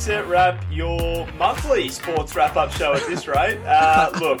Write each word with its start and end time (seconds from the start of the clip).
Set 0.00 0.26
Wrap, 0.28 0.64
your 0.70 1.26
monthly 1.32 1.90
sports 1.90 2.34
wrap 2.34 2.56
up 2.56 2.72
show 2.72 2.94
at 2.94 3.06
this 3.06 3.28
rate. 3.28 3.58
Uh, 3.66 4.10
look, 4.18 4.40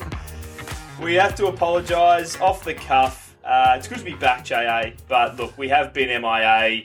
we 1.02 1.12
have 1.12 1.34
to 1.34 1.48
apologise 1.48 2.40
off 2.40 2.64
the 2.64 2.72
cuff. 2.72 3.36
Uh, 3.44 3.74
it's 3.76 3.86
good 3.86 3.98
to 3.98 4.04
be 4.04 4.14
back, 4.14 4.42
JA, 4.42 4.92
but 5.06 5.36
look, 5.36 5.56
we 5.58 5.68
have 5.68 5.92
been 5.92 6.08
MIA 6.22 6.84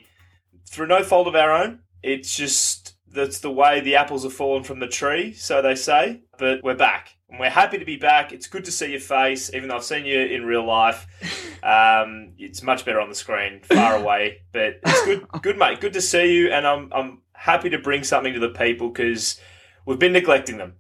through 0.68 0.88
no 0.88 1.04
fault 1.04 1.28
of 1.28 1.36
our 1.36 1.54
own. 1.54 1.80
It's 2.04 2.36
just 2.36 2.98
that's 3.10 3.40
the 3.40 3.50
way 3.50 3.80
the 3.80 3.96
apples 3.96 4.24
have 4.24 4.34
fallen 4.34 4.64
from 4.64 4.80
the 4.80 4.88
tree, 4.88 5.32
so 5.32 5.62
they 5.62 5.76
say. 5.76 6.24
But 6.38 6.62
we're 6.62 6.76
back. 6.76 7.16
And 7.30 7.40
we're 7.40 7.50
happy 7.50 7.78
to 7.78 7.86
be 7.86 7.96
back. 7.96 8.34
It's 8.34 8.48
good 8.48 8.66
to 8.66 8.72
see 8.72 8.92
your 8.92 9.00
face, 9.00 9.54
even 9.54 9.70
though 9.70 9.78
I've 9.78 9.86
seen 9.86 10.06
you 10.06 10.20
in 10.20 10.46
real 10.46 10.66
life. 10.66 11.08
Um, 11.66 12.34
it's 12.38 12.62
much 12.62 12.86
better 12.86 13.02
on 13.02 13.10
the 13.10 13.16
screen, 13.16 13.62
far 13.64 13.96
away. 14.00 14.44
But 14.52 14.82
it's 14.86 15.04
good, 15.06 15.28
good 15.42 15.58
mate. 15.58 15.82
Good 15.82 15.94
to 15.94 16.02
see 16.02 16.36
you, 16.36 16.52
and 16.52 16.68
I'm 16.68 16.94
I'm 16.94 17.22
happy 17.36 17.70
to 17.70 17.80
bring 17.80 18.04
something 18.04 18.34
to 18.34 18.40
the 18.40 18.50
people 18.50 18.90
because 18.90 19.40
we've 19.86 20.00
been 20.00 20.14
neglecting 20.14 20.58
them. 20.58 20.74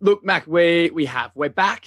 Look, 0.00 0.24
Mac, 0.24 0.46
we 0.46 0.90
we 0.90 1.06
have 1.06 1.32
we're 1.34 1.48
back. 1.48 1.86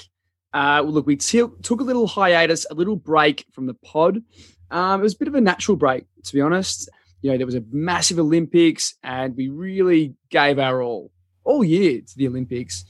Uh, 0.54 0.82
look, 0.82 1.08
we 1.08 1.16
t- 1.16 1.48
took 1.62 1.80
a 1.80 1.84
little 1.84 2.08
hiatus, 2.08 2.66
a 2.70 2.74
little 2.74 2.98
break 2.98 3.46
from 3.52 3.68
the 3.68 3.74
pod. 3.76 4.22
Um, 4.70 5.00
it 5.00 5.04
was 5.04 5.14
a 5.14 5.18
bit 5.18 5.28
of 5.30 5.36
a 5.36 5.42
natural 5.42 5.78
break, 5.78 6.06
to 6.26 6.34
be 6.34 6.42
honest. 6.42 6.90
You 7.22 7.32
know, 7.32 7.38
there 7.38 7.46
was 7.46 7.56
a 7.56 7.64
massive 7.72 8.20
Olympics, 8.20 8.96
and 9.04 9.36
we 9.36 9.48
really 9.50 10.16
gave 10.30 10.60
our 10.60 10.82
all 10.82 11.12
all 11.44 11.64
year 11.64 12.02
to 12.02 12.18
the 12.18 12.28
Olympics. 12.28 12.86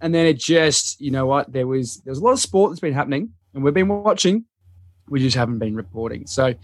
And 0.00 0.14
then 0.14 0.26
it 0.26 0.38
just, 0.38 1.00
you 1.00 1.10
know 1.10 1.26
what, 1.26 1.52
there 1.52 1.66
was 1.66 2.00
there 2.04 2.10
was 2.10 2.18
a 2.18 2.24
lot 2.24 2.32
of 2.32 2.40
sport 2.40 2.70
that's 2.70 2.80
been 2.80 2.94
happening, 2.94 3.30
and 3.54 3.64
we've 3.64 3.74
been 3.74 3.88
watching. 3.88 4.44
We 5.08 5.20
just 5.20 5.36
haven't 5.36 5.58
been 5.58 5.74
reporting. 5.74 6.26
So 6.26 6.54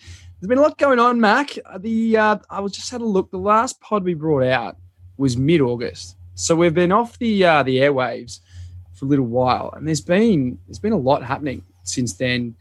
there's 0.45 0.50
been 0.50 0.59
a 0.59 0.61
lot 0.61 0.77
going 0.77 0.98
on, 0.98 1.19
Mac. 1.19 1.56
The 1.78 2.19
uh, 2.19 2.37
I 2.50 2.61
was 2.61 2.73
just 2.73 2.91
had 2.91 3.00
a 3.00 3.06
look. 3.06 3.31
The 3.31 3.39
last 3.39 3.81
pod 3.81 4.05
we 4.05 4.12
brought 4.12 4.42
out 4.42 4.77
was 5.17 5.39
mid 5.39 5.62
August, 5.62 6.19
so 6.34 6.55
we've 6.55 6.75
been 6.75 6.92
off 6.92 7.19
the 7.19 7.42
uh, 7.42 7.62
the 7.62 7.78
airwaves 7.78 8.41
for 8.92 9.06
a 9.06 9.09
little 9.09 9.25
while, 9.25 9.73
and 9.75 9.89
there's 9.89 10.03
been 10.03 10.59
there's 10.67 10.78
been 10.78 10.92
a 10.92 10.98
lot 10.98 11.25
happening 11.25 11.64
since 11.84 12.12
then. 12.12 12.55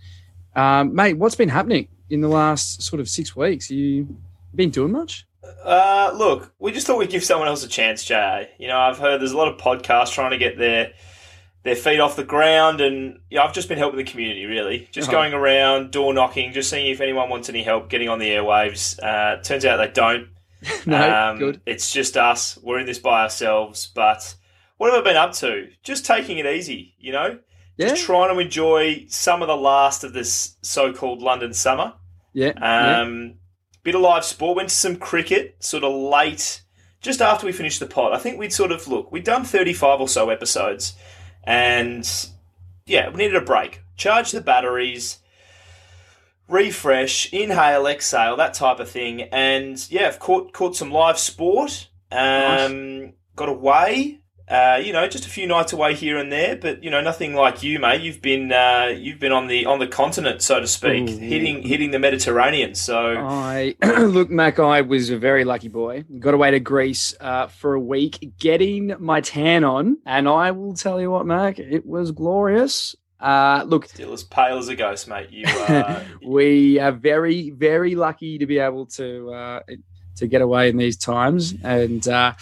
Um, 0.56 0.96
mate, 0.96 1.16
what's 1.16 1.36
been 1.36 1.50
happening 1.50 1.90
in 2.10 2.22
the 2.22 2.30
last 2.30 2.82
sort 2.82 3.02
of 3.02 3.10
six 3.10 3.36
weeks? 3.36 3.70
You 3.70 4.08
been 4.56 4.70
doing 4.70 4.94
much? 4.94 5.28
Uh, 5.66 6.14
look, 6.16 6.54
we 6.60 6.72
just 6.72 6.88
thought 6.88 7.00
we'd 7.00 7.10
give 7.10 7.26
someone 7.26 7.50
else 7.50 7.66
a 7.66 7.68
chance, 7.68 8.06
Jay. 8.06 8.50
You 8.60 8.70
know, 8.70 8.80
I've 8.80 8.98
heard 8.98 9.20
there's 9.20 9.34
a 9.34 9.38
lot 9.38 9.50
of 9.50 9.60
podcasts 9.60 10.14
trying 10.14 10.32
to 10.32 10.38
get 10.38 10.58
their 10.58 10.94
their 11.64 11.76
feet 11.76 12.00
off 12.00 12.16
the 12.16 12.24
ground, 12.24 12.82
and 12.82 13.20
yeah, 13.30 13.42
I've 13.44 13.54
just 13.54 13.70
been 13.70 13.78
helping 13.78 13.98
the 13.98 14.04
community 14.04 14.46
really, 14.46 14.88
just 14.92 15.08
Uh-huh. 15.08 15.18
going 15.18 15.34
around, 15.34 15.92
door 15.92 16.14
knocking, 16.14 16.52
just 16.54 16.70
seeing 16.70 16.88
if 16.88 17.00
anyone 17.02 17.30
wants 17.30 17.50
any 17.50 17.64
help 17.64 17.90
getting 17.90 18.10
on 18.10 18.20
the 18.20 18.30
airwaves. 18.30 19.02
Uh, 19.02 19.42
turns 19.42 19.66
out 19.66 19.78
they 19.78 19.88
don't. 19.88 20.28
no, 20.86 21.30
Um, 21.32 21.38
good. 21.40 21.62
It's 21.66 21.92
just 21.92 22.16
us. 22.18 22.58
We're 22.62 22.80
in 22.80 22.86
this 22.86 23.00
by 23.00 23.22
ourselves. 23.24 23.88
But 23.94 24.36
what 24.78 24.92
have 24.94 25.02
I 25.02 25.04
been 25.04 25.18
up 25.18 25.34
to? 25.36 25.70
Just 25.84 26.06
taking 26.06 26.38
it 26.38 26.46
easy, 26.46 26.96
you 27.00 27.12
know. 27.12 27.40
Yeah, 27.78 27.88
Just 27.90 28.04
trying 28.06 28.34
to 28.34 28.40
enjoy 28.40 29.06
some 29.10 29.42
of 29.42 29.48
the 29.48 29.56
last 29.58 30.04
of 30.04 30.14
this 30.14 30.58
so-called 30.62 31.22
London 31.22 31.54
summer. 31.54 31.94
yeah, 32.34 32.52
yeah. 32.56 33.02
Um, 33.02 33.36
Bit 33.84 33.96
of 33.96 34.02
live 34.02 34.24
sport. 34.24 34.56
Went 34.56 34.70
to 34.70 34.76
some 34.76 34.96
cricket, 34.96 35.56
sort 35.60 35.84
of 35.84 35.92
late, 35.94 36.62
just 37.02 37.22
after 37.22 37.46
we 37.46 37.52
finished 37.52 37.80
the 37.82 37.86
pod. 37.86 38.14
I 38.14 38.18
think 38.18 38.38
we'd 38.40 38.54
sort 38.54 38.72
of 38.72 38.88
look. 38.88 39.12
We'd 39.12 39.26
done 39.26 39.44
thirty-five 39.44 40.00
or 40.00 40.08
so 40.08 40.30
episodes, 40.30 40.94
and 41.44 42.10
yeah, 42.86 43.10
we 43.10 43.18
needed 43.18 43.36
a 43.36 43.42
break. 43.42 43.82
Charge 43.96 44.32
the 44.32 44.42
batteries, 44.42 45.20
refresh, 46.48 47.32
inhale, 47.32 47.88
exhale, 47.88 48.36
that 48.38 48.54
type 48.54 48.80
of 48.80 48.90
thing. 48.90 49.24
And 49.24 49.86
yeah, 49.90 50.08
I've 50.08 50.20
caught 50.20 50.54
caught 50.54 50.76
some 50.76 50.92
live 50.92 51.20
sport. 51.20 51.90
Um, 52.12 53.14
Got 53.36 53.50
away. 53.50 54.20
Uh, 54.54 54.78
you 54.78 54.94
know, 54.94 55.08
just 55.08 55.26
a 55.26 55.30
few 55.30 55.48
nights 55.48 55.74
away 55.74 55.96
here 55.96 56.16
and 56.16 56.32
there, 56.32 56.56
but 56.56 56.84
you 56.84 56.92
know, 56.92 57.02
nothing 57.02 57.34
like 57.34 57.64
you, 57.64 57.80
mate. 57.80 58.02
You've 58.02 58.22
been 58.22 58.52
uh, 58.52 58.94
you've 58.96 59.18
been 59.18 59.32
on 59.32 59.48
the 59.48 59.66
on 59.66 59.80
the 59.80 59.88
continent, 59.88 60.44
so 60.44 60.60
to 60.60 60.68
speak, 60.68 61.10
Ooh. 61.10 61.18
hitting 61.18 61.64
hitting 61.64 61.90
the 61.90 61.98
Mediterranean. 61.98 62.76
So 62.76 63.16
I 63.18 63.76
look, 63.84 64.30
Mac. 64.30 64.60
I 64.60 64.82
was 64.82 65.10
a 65.10 65.18
very 65.18 65.44
lucky 65.44 65.70
boy. 65.70 66.04
Got 66.20 66.36
away 66.36 66.52
to 66.52 66.60
Greece 66.60 67.16
uh, 67.20 67.48
for 67.48 67.74
a 67.74 67.80
week, 67.80 68.34
getting 68.38 68.94
my 69.00 69.22
tan 69.22 69.64
on, 69.64 69.98
and 70.06 70.30
I 70.30 70.52
will 70.52 70.76
tell 70.76 71.02
you 71.02 71.10
what, 71.10 71.26
Mac, 71.26 71.58
it 71.58 71.84
was 71.84 72.12
glorious. 72.12 72.96
Uh, 73.20 73.64
look, 73.66 73.88
still 73.88 74.14
as 74.14 74.24
pale 74.24 74.60
as 74.60 74.68
a 74.68 74.76
ghost, 74.76 75.08
mate. 75.08 75.32
You 75.32 75.48
uh, 75.48 76.04
we 76.24 76.78
are 76.78 76.92
very, 76.92 77.50
very 77.50 77.96
lucky 77.96 78.38
to 78.38 78.46
be 78.46 78.60
able 78.60 78.86
to 78.88 79.32
uh, 79.32 79.60
to 80.18 80.28
get 80.28 80.42
away 80.42 80.70
in 80.70 80.78
these 80.78 80.98
times, 80.98 81.54
and 81.64 82.08
uh, 82.08 82.34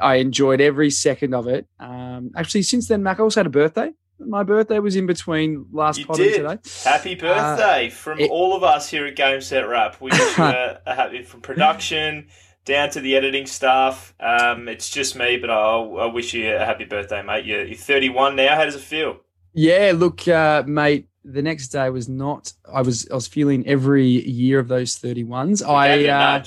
I 0.00 0.16
enjoyed 0.16 0.60
every 0.60 0.90
second 0.90 1.34
of 1.34 1.46
it. 1.48 1.66
Um, 1.80 2.30
actually, 2.36 2.62
since 2.62 2.88
then, 2.88 3.02
Mac, 3.02 3.18
I 3.20 3.22
also 3.22 3.40
had 3.40 3.46
a 3.46 3.50
birthday. 3.50 3.92
My 4.18 4.42
birthday 4.42 4.78
was 4.78 4.96
in 4.96 5.06
between 5.06 5.66
last 5.72 5.98
You 5.98 6.06
pod 6.06 6.16
did. 6.16 6.44
and 6.44 6.62
today. 6.62 6.90
happy 6.90 7.14
birthday 7.14 7.90
from 7.90 8.18
Uh, 8.18 8.24
it- 8.24 8.30
all 8.30 8.56
of 8.56 8.62
us 8.64 8.88
here 8.88 9.04
at 9.06 9.14
Game 9.16 9.40
Set 9.42 9.68
Wrap. 9.68 10.00
We 10.00 10.10
wish 10.10 10.38
you 10.38 10.44
a, 10.44 10.80
a 10.86 10.94
happy 10.94 11.22
from 11.22 11.42
production 11.42 12.28
down 12.64 12.88
to 12.90 13.00
the 13.00 13.14
editing 13.14 13.46
staff. 13.46 14.14
Um, 14.18 14.68
it's 14.68 14.88
just 14.90 15.16
me, 15.16 15.36
but 15.36 15.50
I, 15.50 15.54
I 15.54 16.06
wish 16.06 16.32
you 16.34 16.54
a 16.54 16.64
happy 16.64 16.84
birthday, 16.84 17.22
mate. 17.22 17.44
You're, 17.44 17.64
you're 17.64 17.76
31 17.76 18.36
now. 18.36 18.56
How 18.56 18.64
does 18.64 18.74
it 18.74 18.80
feel? 18.80 19.18
Yeah, 19.52 19.92
look, 19.94 20.26
uh, 20.28 20.62
mate. 20.66 21.08
The 21.28 21.42
next 21.42 21.68
day 21.68 21.90
was 21.90 22.08
not. 22.08 22.52
I 22.72 22.82
was. 22.82 23.08
I 23.10 23.14
was 23.16 23.26
feeling 23.26 23.66
every 23.66 24.06
year 24.06 24.60
of 24.60 24.68
those 24.68 24.94
thirty 24.96 25.24
ones. 25.24 25.60
Gave 25.60 25.68
I. 25.70 26.44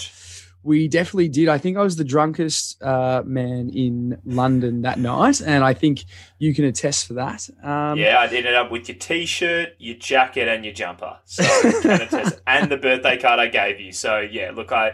it 0.64 0.68
a 0.68 0.70
Uh, 0.70 0.74
nudge. 0.76 0.78
we 0.78 0.88
definitely 0.88 1.30
did. 1.30 1.50
I 1.50 1.58
think 1.58 1.78
I 1.78 1.82
was 1.84 1.96
the 1.96 2.04
drunkest 2.04 2.82
uh, 2.82 3.24
man 3.26 3.70
in 3.70 4.20
London 4.26 4.82
that 4.84 5.00
night, 5.00 5.42
and 5.42 5.64
I 5.64 5.74
think 5.74 6.04
you 6.38 6.54
can 6.54 6.66
attest 6.66 7.08
for 7.08 7.14
that. 7.16 7.50
Um, 7.64 7.98
yeah, 7.98 8.18
I 8.20 8.26
ended 8.26 8.54
up 8.56 8.72
with 8.72 8.88
your 8.90 8.98
t-shirt, 8.98 9.70
your 9.80 9.96
jacket, 9.98 10.48
and 10.48 10.64
your 10.66 10.74
jumper. 10.74 11.18
So 11.26 11.44
attest- 11.44 12.42
and 12.48 12.72
the 12.72 12.78
birthday 12.78 13.18
card 13.18 13.40
I 13.40 13.48
gave 13.48 13.80
you. 13.80 13.92
So 13.92 14.20
yeah, 14.20 14.52
look, 14.54 14.72
I, 14.72 14.94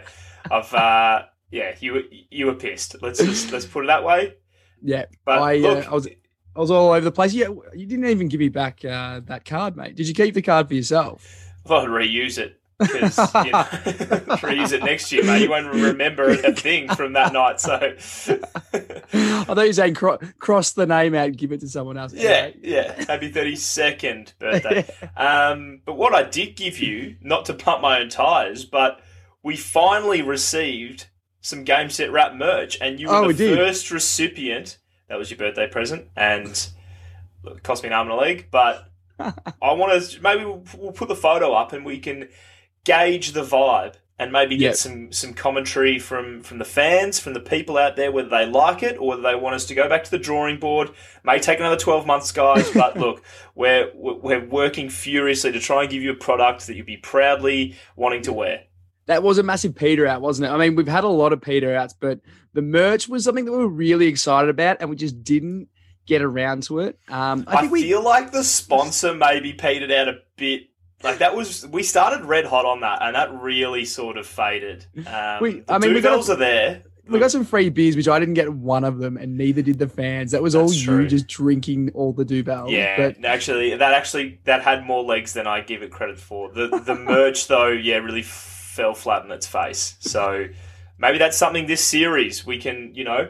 I've 0.50 0.72
uh, 0.74 1.22
yeah, 1.50 1.74
you 1.80 1.92
were- 1.94 2.08
you 2.30 2.46
were 2.46 2.54
pissed. 2.54 2.96
Let's 3.02 3.18
just, 3.18 3.52
let's 3.52 3.66
put 3.66 3.84
it 3.84 3.88
that 3.88 4.04
way. 4.04 4.34
yeah. 4.82 5.06
But 5.24 5.38
I, 5.40 5.56
uh, 5.56 5.60
look, 5.60 5.86
I 5.88 5.94
was. 5.94 6.08
I 6.54 6.58
was 6.60 6.70
all 6.70 6.88
over 6.92 7.02
the 7.04 7.12
place. 7.12 7.34
Yeah, 7.34 7.48
you 7.74 7.84
didn't 7.84 8.06
even 8.06 8.28
give 8.28 8.40
me 8.40 8.48
back 8.48 8.82
uh, 8.82 9.20
that 9.26 9.44
card, 9.44 9.76
mate. 9.76 9.94
Did 9.94 10.08
you 10.08 10.14
keep 10.14 10.32
the 10.32 10.40
card 10.40 10.68
for 10.68 10.72
yourself? 10.74 11.22
I 11.66 11.68
thought 11.68 11.82
I'd 11.84 11.90
reuse 11.90 12.38
it 12.38 12.58
because 12.78 13.18
you 13.18 13.52
know, 13.52 13.64
reuse 14.42 14.72
it 14.72 14.82
next 14.84 15.10
year, 15.12 15.24
mate. 15.24 15.42
You 15.42 15.50
won't 15.50 15.72
remember 15.72 16.28
a 16.30 16.52
thing 16.52 16.88
from 16.94 17.14
that 17.14 17.32
night. 17.32 17.60
So 17.60 17.74
I 18.72 19.44
thought 19.44 19.56
you 19.58 19.66
were 19.68 19.72
saying 19.72 19.94
cro- 19.94 20.18
cross 20.38 20.72
the 20.72 20.86
name 20.86 21.14
out 21.14 21.26
and 21.28 21.38
give 21.38 21.52
it 21.52 21.60
to 21.60 21.68
someone 21.68 21.96
else. 21.96 22.12
yeah, 22.12 22.50
yeah. 22.60 23.04
Happy 23.06 23.30
thirty 23.30 23.56
second 23.56 24.34
birthday. 24.38 24.86
Um, 25.16 25.80
but 25.86 25.96
what 25.96 26.14
I 26.14 26.22
did 26.24 26.56
give 26.56 26.78
you, 26.78 27.16
not 27.22 27.46
to 27.46 27.54
pump 27.54 27.80
my 27.80 28.00
own 28.00 28.10
tires, 28.10 28.64
but 28.66 29.00
we 29.42 29.56
finally 29.56 30.20
received 30.20 31.06
some 31.40 31.64
game 31.64 31.88
set 31.88 32.12
wrap 32.12 32.34
merch, 32.34 32.76
and 32.80 33.00
you 33.00 33.08
were 33.08 33.14
Oh, 33.14 33.32
the 33.32 33.50
we 33.50 33.56
first 33.56 33.90
recipient. 33.90 34.78
That 35.08 35.18
was 35.18 35.30
your 35.30 35.38
birthday 35.38 35.68
present, 35.68 36.08
and 36.16 36.68
look, 37.44 37.58
it 37.58 37.62
cost 37.62 37.82
me 37.82 37.86
an 37.88 37.92
arm 37.94 38.08
and 38.10 38.18
a 38.18 38.20
leg. 38.20 38.48
But 38.50 38.90
I 39.18 39.72
want 39.72 40.02
to 40.02 40.20
maybe 40.20 40.44
we'll, 40.44 40.64
we'll 40.76 40.92
put 40.92 41.08
the 41.08 41.16
photo 41.16 41.52
up, 41.54 41.72
and 41.72 41.84
we 41.84 41.98
can 41.98 42.28
gauge 42.86 43.32
the 43.32 43.42
vibe. 43.44 43.96
And 44.18 44.32
maybe 44.32 44.56
get 44.56 44.68
Yep. 44.68 44.74
some, 44.76 45.12
some 45.12 45.34
commentary 45.34 45.98
from, 45.98 46.40
from 46.40 46.56
the 46.56 46.64
fans, 46.64 47.20
from 47.20 47.34
the 47.34 47.40
people 47.40 47.76
out 47.76 47.96
there, 47.96 48.10
whether 48.10 48.30
they 48.30 48.46
like 48.46 48.82
it 48.82 48.96
or 48.96 49.08
whether 49.08 49.20
they 49.20 49.34
want 49.34 49.56
us 49.56 49.66
to 49.66 49.74
go 49.74 49.90
back 49.90 50.04
to 50.04 50.10
the 50.10 50.18
drawing 50.18 50.58
board. 50.58 50.88
May 51.22 51.38
take 51.38 51.58
another 51.58 51.76
12 51.76 52.06
months, 52.06 52.32
guys, 52.32 52.70
but 52.70 52.96
look, 52.98 53.22
we're, 53.54 53.90
we're 53.94 54.42
working 54.42 54.88
furiously 54.88 55.52
to 55.52 55.60
try 55.60 55.82
and 55.82 55.90
give 55.90 56.02
you 56.02 56.12
a 56.12 56.16
product 56.16 56.66
that 56.66 56.76
you'd 56.76 56.86
be 56.86 56.96
proudly 56.96 57.74
wanting 57.94 58.22
to 58.22 58.32
wear. 58.32 58.62
That 59.04 59.22
was 59.22 59.36
a 59.36 59.42
massive 59.42 59.74
peter 59.74 60.06
out, 60.06 60.22
wasn't 60.22 60.48
it? 60.48 60.54
I 60.54 60.56
mean, 60.56 60.76
we've 60.76 60.88
had 60.88 61.04
a 61.04 61.08
lot 61.08 61.34
of 61.34 61.42
peter 61.42 61.76
outs, 61.76 61.92
but 62.00 62.20
the 62.54 62.62
merch 62.62 63.10
was 63.10 63.22
something 63.22 63.44
that 63.44 63.52
we 63.52 63.58
were 63.58 63.68
really 63.68 64.06
excited 64.06 64.48
about, 64.48 64.78
and 64.80 64.88
we 64.88 64.96
just 64.96 65.22
didn't 65.22 65.68
get 66.06 66.22
around 66.22 66.62
to 66.62 66.78
it. 66.78 66.98
Um, 67.08 67.44
I 67.48 67.66
I, 67.66 67.66
we 67.66 67.82
feel 67.82 68.02
like 68.02 68.32
the 68.32 68.42
sponsor 68.42 69.12
maybe 69.14 69.52
petered 69.52 69.92
out 69.92 70.08
a 70.08 70.14
bit. 70.36 70.70
Like 71.06 71.18
that 71.18 71.34
was 71.34 71.66
we 71.68 71.82
started 71.82 72.24
red 72.24 72.44
hot 72.44 72.64
on 72.64 72.80
that, 72.80 73.00
and 73.02 73.14
that 73.14 73.32
really 73.40 73.84
sort 73.84 74.16
of 74.18 74.26
faded. 74.26 74.86
Um, 75.06 75.38
We- 75.40 75.62
I 75.68 75.78
mean, 75.78 75.94
we 75.94 76.00
got 76.00 76.28
are 76.28 76.36
there. 76.36 76.82
we 77.08 77.18
got 77.18 77.30
some 77.30 77.44
free 77.44 77.68
beers, 77.70 77.96
which 77.96 78.08
I 78.08 78.18
didn't 78.18 78.34
get 78.34 78.52
one 78.52 78.84
of 78.84 78.98
them, 78.98 79.16
and 79.16 79.36
neither 79.38 79.62
did 79.62 79.78
the 79.78 79.88
fans. 79.88 80.32
That 80.32 80.42
was 80.42 80.54
all 80.54 80.66
That's 80.68 80.84
you 80.84 81.06
just 81.06 81.28
drinking 81.28 81.92
all 81.94 82.12
the 82.12 82.24
Duvel. 82.24 82.68
Yeah, 82.70 82.96
but 82.96 83.24
actually, 83.24 83.76
that 83.76 83.92
actually 83.94 84.40
that 84.44 84.62
had 84.62 84.84
more 84.84 85.02
legs 85.04 85.32
than 85.32 85.46
I 85.46 85.60
give 85.60 85.82
it 85.82 85.90
credit 85.90 86.18
for. 86.18 86.50
The 86.52 86.68
the 86.84 86.94
merch 87.14 87.46
though, 87.46 87.68
yeah, 87.68 87.96
really 87.98 88.22
fell 88.22 88.94
flat 88.94 89.22
on 89.22 89.30
its 89.30 89.46
face. 89.46 89.96
So 90.00 90.46
maybe 90.98 91.18
that's 91.18 91.36
something 91.36 91.66
this 91.66 91.84
series 91.84 92.44
we 92.44 92.58
can, 92.58 92.92
you 92.94 93.04
know, 93.04 93.28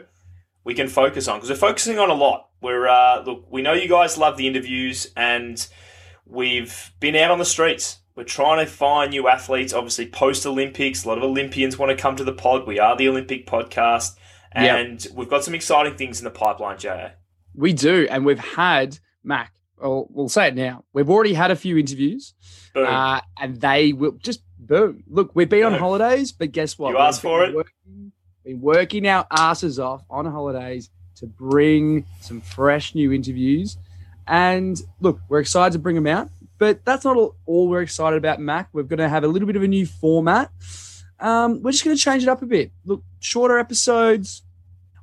we 0.63 0.73
can 0.73 0.87
focus 0.87 1.27
on 1.27 1.37
because 1.37 1.49
we're 1.49 1.55
focusing 1.55 1.99
on 1.99 2.09
a 2.09 2.13
lot. 2.15 2.49
We're 2.61 2.87
uh, 2.87 3.21
look, 3.23 3.45
we 3.51 3.61
know 3.61 3.73
you 3.73 3.87
guys 3.87 4.17
love 4.17 4.35
the 4.37 4.47
interviews, 4.47 5.11
and 5.15 5.65
we've 6.29 6.91
been 6.99 7.15
out 7.15 7.31
on 7.31 7.39
the 7.39 7.45
streets. 7.45 7.99
We're 8.15 8.23
trying 8.23 8.65
to 8.65 8.71
find 8.71 9.11
new 9.11 9.27
athletes. 9.27 9.73
Obviously, 9.73 10.07
post 10.07 10.45
Olympics, 10.45 11.05
a 11.05 11.07
lot 11.07 11.17
of 11.17 11.23
Olympians 11.23 11.77
want 11.77 11.95
to 11.95 12.01
come 12.01 12.15
to 12.15 12.23
the 12.23 12.33
pod. 12.33 12.65
We 12.65 12.79
are 12.79 12.95
the 12.97 13.07
Olympic 13.07 13.45
podcast. 13.45 14.15
Yep. 14.55 14.77
And 14.77 15.07
we've 15.13 15.29
got 15.29 15.43
some 15.43 15.53
exciting 15.53 15.95
things 15.97 16.19
in 16.19 16.23
the 16.23 16.31
pipeline, 16.31 16.79
JA. 16.79 17.09
We 17.53 17.73
do, 17.73 18.07
and 18.09 18.25
we've 18.25 18.39
had 18.39 18.97
Mac. 19.23 19.53
Well, 19.77 20.07
we'll 20.09 20.29
say 20.29 20.47
it 20.47 20.55
now. 20.55 20.83
We've 20.93 21.09
already 21.09 21.35
had 21.35 21.51
a 21.51 21.55
few 21.55 21.77
interviews, 21.77 22.33
Boom. 22.73 22.87
uh, 22.87 23.21
and 23.39 23.61
they 23.61 23.93
will 23.93 24.13
just 24.13 24.41
boom. 24.57 25.03
Look, 25.07 25.31
we've 25.35 25.49
been 25.49 25.63
on 25.63 25.73
holidays, 25.73 26.31
but 26.31 26.51
guess 26.51 26.79
what? 26.79 26.91
You 26.91 26.97
asked 26.97 27.21
for 27.21 27.43
it. 27.43 27.53
Working, 27.53 28.11
been 28.43 28.61
working 28.61 29.07
our 29.07 29.27
asses 29.29 29.77
off 29.77 30.03
on 30.09 30.25
holidays 30.25 30.89
to 31.17 31.27
bring 31.27 32.05
some 32.21 32.41
fresh 32.41 32.95
new 32.95 33.11
interviews, 33.11 33.77
and 34.27 34.79
look, 34.99 35.19
we're 35.29 35.39
excited 35.39 35.73
to 35.73 35.79
bring 35.79 35.95
them 35.95 36.07
out. 36.07 36.29
But 36.59 36.83
that's 36.85 37.05
not 37.05 37.15
all, 37.17 37.35
all 37.45 37.67
we're 37.67 37.81
excited 37.83 38.17
about, 38.17 38.39
Mac. 38.39 38.69
We're 38.73 38.83
going 38.83 38.97
to 38.99 39.09
have 39.09 39.23
a 39.23 39.27
little 39.27 39.45
bit 39.45 39.55
of 39.55 39.63
a 39.63 39.67
new 39.67 39.85
format. 39.85 40.51
Um, 41.19 41.61
we're 41.61 41.71
just 41.71 41.83
going 41.85 41.95
to 41.95 42.01
change 42.01 42.23
it 42.23 42.29
up 42.29 42.41
a 42.41 42.45
bit. 42.47 42.71
Look, 42.85 43.03
shorter 43.19 43.59
episodes, 43.59 44.41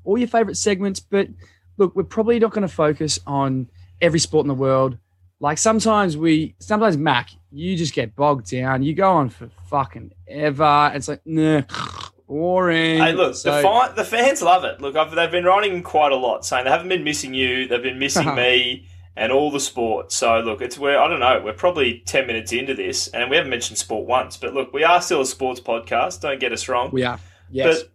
all 0.05 0.19
your 0.19 0.29
favorite 0.29 0.57
segments, 0.57 0.99
but 1.01 1.29
look, 1.77 1.95
we're 1.95 2.03
probably 2.05 2.39
not 2.39 2.51
going 2.53 2.67
to 2.67 2.73
focus 2.73 3.19
on 3.27 3.69
every 4.01 4.19
sport 4.19 4.45
in 4.45 4.49
the 4.49 4.55
world. 4.55 4.99
Like 5.41 5.59
sometimes 5.59 6.17
we, 6.17 6.55
sometimes 6.59 6.97
Mac, 6.97 7.31
you 7.53 7.77
just 7.77 7.95
get 7.95 8.17
bogged 8.17 8.51
down. 8.51 8.83
You 8.83 8.95
go 8.95 9.11
on 9.13 9.29
for 9.31 9.49
fucking 9.69 10.13
ever. 10.29 10.91
It's 10.95 11.07
like, 11.09 11.21
nah, 11.25 11.63
boring. 12.29 12.99
Hey, 12.99 13.13
look, 13.13 13.35
So- 13.37 13.57
the, 13.57 13.63
fi- 13.63 13.93
the 13.93 14.05
fans 14.05 14.43
love 14.43 14.65
it. 14.65 14.81
Look, 14.81 14.97
I've, 14.97 15.15
they've 15.15 15.31
been 15.31 15.45
writing 15.45 15.83
quite 15.83 16.13
a 16.13 16.17
lot, 16.17 16.45
saying 16.45 16.65
they 16.65 16.71
haven't 16.71 16.89
been 16.89 17.05
missing 17.05 17.33
you, 17.35 17.69
they've 17.69 17.83
been 17.83 17.99
missing 17.99 18.35
me 18.35 18.87
and 19.17 19.31
all 19.33 19.51
the 19.51 19.61
sport. 19.61 20.11
So, 20.13 20.41
look, 20.41 20.61
it's 20.61 20.79
where, 20.79 21.01
I 21.01 21.09
don't 21.09 21.21
know, 21.21 21.41
we're 21.45 21.53
probably 21.53 22.03
10 22.07 22.27
minutes 22.27 22.53
into 22.53 22.75
this, 22.75 23.09
and 23.09 23.31
we 23.31 23.37
haven't 23.37 23.51
mentioned 23.51 23.79
sport 23.79 24.07
once. 24.07 24.37
But 24.37 24.55
look, 24.55 24.73
we 24.73 24.83
are 24.85 25.01
still 25.01 25.21
a 25.21 25.27
sports 25.27 25.61
podcast, 25.61 26.21
don't 26.21 26.41
get 26.41 26.53
us 26.53 26.69
wrong. 26.69 26.91
we 26.93 27.05
are. 27.05 27.21
Yes. 27.51 27.83
But 27.83 27.93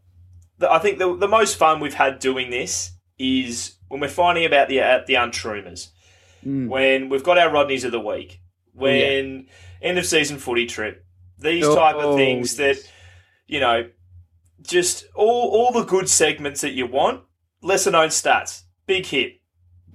the, 0.60 0.72
I 0.72 0.80
think 0.80 1.00
the, 1.00 1.16
the 1.16 1.28
most 1.28 1.58
fun 1.58 1.80
we've 1.80 1.94
had 1.94 2.20
doing 2.20 2.50
this 2.50 2.92
is 3.18 3.76
when 3.90 4.00
we're 4.00 4.08
finding 4.10 4.46
about 4.46 4.70
the 4.70 4.82
uh, 4.82 5.02
the 5.08 5.16
untruemers. 5.16 5.90
Mm. 6.46 6.70
When 6.70 7.10
we've 7.10 7.24
got 7.24 7.38
our 7.38 7.50
Rodneys 7.50 7.84
of 7.84 7.92
the 7.92 8.00
week. 8.00 8.40
Oh, 8.80 8.86
yeah. 8.86 8.92
When 8.94 9.48
end 9.82 9.98
of 9.98 10.06
season 10.06 10.38
footy 10.38 10.66
trip. 10.66 11.06
These 11.38 11.66
Oh, 11.66 11.76
type 11.76 11.96
of 11.96 12.16
things 12.16 12.56
that 12.58 12.78
you 13.48 13.60
know, 13.60 13.90
just 14.62 15.06
all 15.16 15.50
all 15.50 15.72
the 15.74 15.84
good 15.84 16.08
segments 16.10 16.62
that 16.62 16.72
you 16.72 16.86
want. 16.86 17.24
Lesser 17.62 17.92
known 17.92 18.08
stats, 18.10 18.64
big 18.86 19.06
hit. 19.06 19.39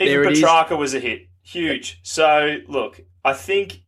Even. 0.00 0.32
Petracca 0.32 0.76
was 0.76 0.94
a 0.94 1.00
hit, 1.00 1.28
huge. 1.42 2.00
So 2.02 2.58
look, 2.68 3.00
I 3.24 3.32
think 3.32 3.82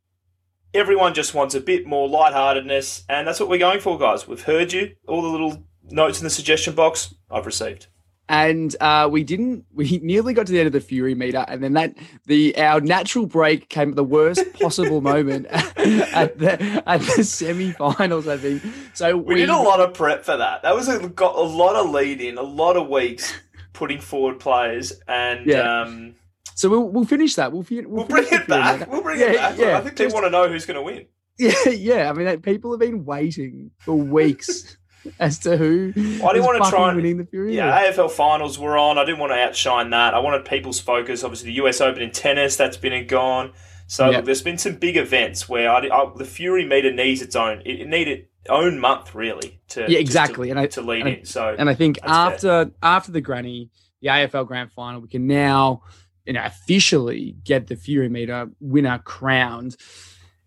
everyone 0.74 1.14
just 1.14 1.34
wants 1.34 1.54
a 1.54 1.60
bit 1.60 1.86
more 1.86 2.08
lightheartedness, 2.08 3.04
and 3.08 3.26
that's 3.26 3.40
what 3.40 3.48
we're 3.48 3.58
going 3.58 3.80
for, 3.80 3.98
guys. 3.98 4.28
We've 4.28 4.42
heard 4.42 4.72
you. 4.72 4.94
All 5.08 5.22
the 5.22 5.28
little 5.28 5.64
notes 5.84 6.20
in 6.20 6.24
the 6.24 6.30
suggestion 6.30 6.74
box 6.74 7.14
I've 7.30 7.46
received. 7.46 7.86
and 8.28 8.74
uh, 8.80 9.08
we 9.10 9.22
didn't. 9.22 9.64
We 9.72 10.00
nearly 10.02 10.34
got 10.34 10.46
to 10.46 10.52
the 10.52 10.58
end 10.58 10.66
of 10.66 10.72
the 10.72 10.80
Fury 10.80 11.14
meter, 11.14 11.44
and 11.48 11.62
then 11.62 11.74
that 11.74 11.94
the 12.26 12.56
our 12.58 12.80
natural 12.80 13.26
break 13.26 13.68
came 13.68 13.90
at 13.90 13.96
the 13.96 14.04
worst 14.04 14.52
possible 14.60 15.00
moment 15.00 15.46
at 15.50 16.38
the 16.38 16.82
at 16.86 17.00
the 17.02 17.24
semi-finals. 17.24 18.26
I 18.26 18.36
think 18.36 18.62
so. 18.94 19.16
We, 19.16 19.36
did 19.36 19.48
a 19.48 19.56
lot 19.56 19.80
of 19.80 19.94
prep 19.94 20.24
for 20.24 20.36
that. 20.36 20.62
That 20.62 20.74
was 20.74 20.88
a, 20.88 21.08
got 21.08 21.36
a 21.36 21.42
lot 21.42 21.76
of 21.76 21.90
lead 21.90 22.20
in, 22.20 22.36
a 22.36 22.42
lot 22.42 22.76
of 22.76 22.88
weeks 22.88 23.32
putting 23.76 24.00
forward 24.00 24.40
players, 24.40 24.92
and 25.06 25.46
Yeah. 25.46 25.82
um, 25.82 26.14
So 26.54 26.68
we'll 26.68 26.88
we'll 26.88 27.04
finish 27.04 27.34
that. 27.36 27.52
We'll, 27.52 27.64
we'll, 27.70 27.84
we'll 27.88 28.04
bring 28.06 28.26
it 28.32 28.46
back. 28.48 28.90
We'll 28.90 29.02
bring 29.02 29.20
Yeah, 29.20 29.26
it 29.32 29.36
back. 29.36 29.58
yeah, 29.58 29.78
I 29.78 29.80
think 29.82 29.96
they 29.96 30.04
just- 30.04 30.14
want 30.14 30.26
to 30.26 30.30
know 30.30 30.48
who's 30.48 30.66
going 30.66 30.76
to 30.76 30.82
win. 30.82 31.06
Yeah, 31.38 31.68
yeah. 31.68 32.08
I 32.08 32.14
mean, 32.14 32.40
people 32.40 32.70
have 32.72 32.80
been 32.80 33.04
waiting 33.04 33.70
for 33.80 33.94
weeks 34.18 34.78
as 35.20 35.38
to 35.40 35.58
who. 35.58 35.92
I 35.94 36.32
didn't 36.32 36.44
want 36.44 36.64
to 36.64 36.70
try 36.70 36.88
and 36.88 36.96
winning 36.96 37.18
the 37.18 37.26
Fury. 37.26 37.54
Yeah. 37.54 37.84
AFL 37.92 38.10
finals 38.10 38.58
were 38.58 38.78
on. 38.78 38.96
I 38.96 39.04
didn't 39.04 39.18
want 39.20 39.32
to 39.32 39.36
outshine 39.38 39.90
that. 39.90 40.14
I 40.14 40.18
wanted 40.20 40.46
people's 40.46 40.80
focus. 40.80 41.22
Obviously, 41.22 41.50
the 41.50 41.56
US 41.66 41.82
Open 41.82 42.00
in 42.02 42.10
tennis 42.10 42.56
that's 42.56 42.78
been 42.78 42.94
and 42.94 43.06
gone. 43.06 43.52
So 43.86 44.08
Yeah. 44.08 44.16
look, 44.16 44.24
there's 44.24 44.40
been 44.40 44.56
some 44.56 44.76
big 44.76 44.96
events 44.96 45.46
where 45.46 45.70
I, 45.70 45.86
I, 45.88 46.10
the 46.16 46.24
Fury 46.24 46.64
meter 46.64 46.90
needs 46.90 47.20
its 47.20 47.36
own. 47.36 47.60
It, 47.66 47.80
it 47.82 47.86
needed 47.88 48.28
own 48.48 48.78
month 48.78 49.14
really 49.14 49.60
to 49.68 49.86
Yeah, 49.88 49.98
exactly. 49.98 50.48
to, 50.48 50.50
And 50.52 50.60
I- 50.60 50.66
to 50.66 50.82
lead 50.82 51.06
and 51.06 51.18
in. 51.18 51.24
So 51.24 51.54
And 51.58 51.68
I 51.68 51.74
think 51.74 51.98
after 52.02 52.70
after 52.82 53.12
the 53.12 53.20
granny, 53.20 53.70
the 54.00 54.08
AFL 54.08 54.44
Grand 54.46 54.72
Final, 54.72 55.00
we 55.00 55.08
can 55.08 55.26
now, 55.26 55.82
you 56.24 56.32
know, 56.32 56.44
officially 56.44 57.36
get 57.44 57.66
the 57.66 57.76
Fury 57.76 58.08
Meter 58.08 58.48
winner 58.60 58.98
crowned. 58.98 59.76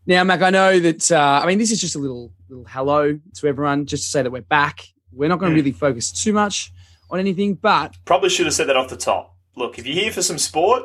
Now, 0.05 0.23
Mac, 0.23 0.41
I 0.41 0.49
know 0.49 0.79
that. 0.79 1.11
Uh, 1.11 1.41
I 1.43 1.45
mean, 1.45 1.59
this 1.59 1.71
is 1.71 1.79
just 1.81 1.95
a 1.95 1.99
little 1.99 2.31
little 2.49 2.65
hello 2.65 3.19
to 3.35 3.47
everyone, 3.47 3.85
just 3.85 4.03
to 4.05 4.09
say 4.09 4.21
that 4.23 4.31
we're 4.31 4.41
back. 4.41 4.87
We're 5.11 5.29
not 5.29 5.39
going 5.39 5.51
to 5.51 5.53
Mm. 5.53 5.63
really 5.63 5.71
focus 5.71 6.11
too 6.11 6.33
much 6.33 6.71
on 7.11 7.19
anything, 7.19 7.55
but 7.55 7.95
probably 8.05 8.29
should 8.29 8.45
have 8.45 8.53
said 8.55 8.67
that 8.69 8.77
off 8.77 8.89
the 8.89 8.97
top. 8.97 9.35
Look, 9.55 9.77
if 9.79 9.85
you're 9.85 9.95
here 9.95 10.11
for 10.11 10.21
some 10.21 10.37
sport, 10.37 10.83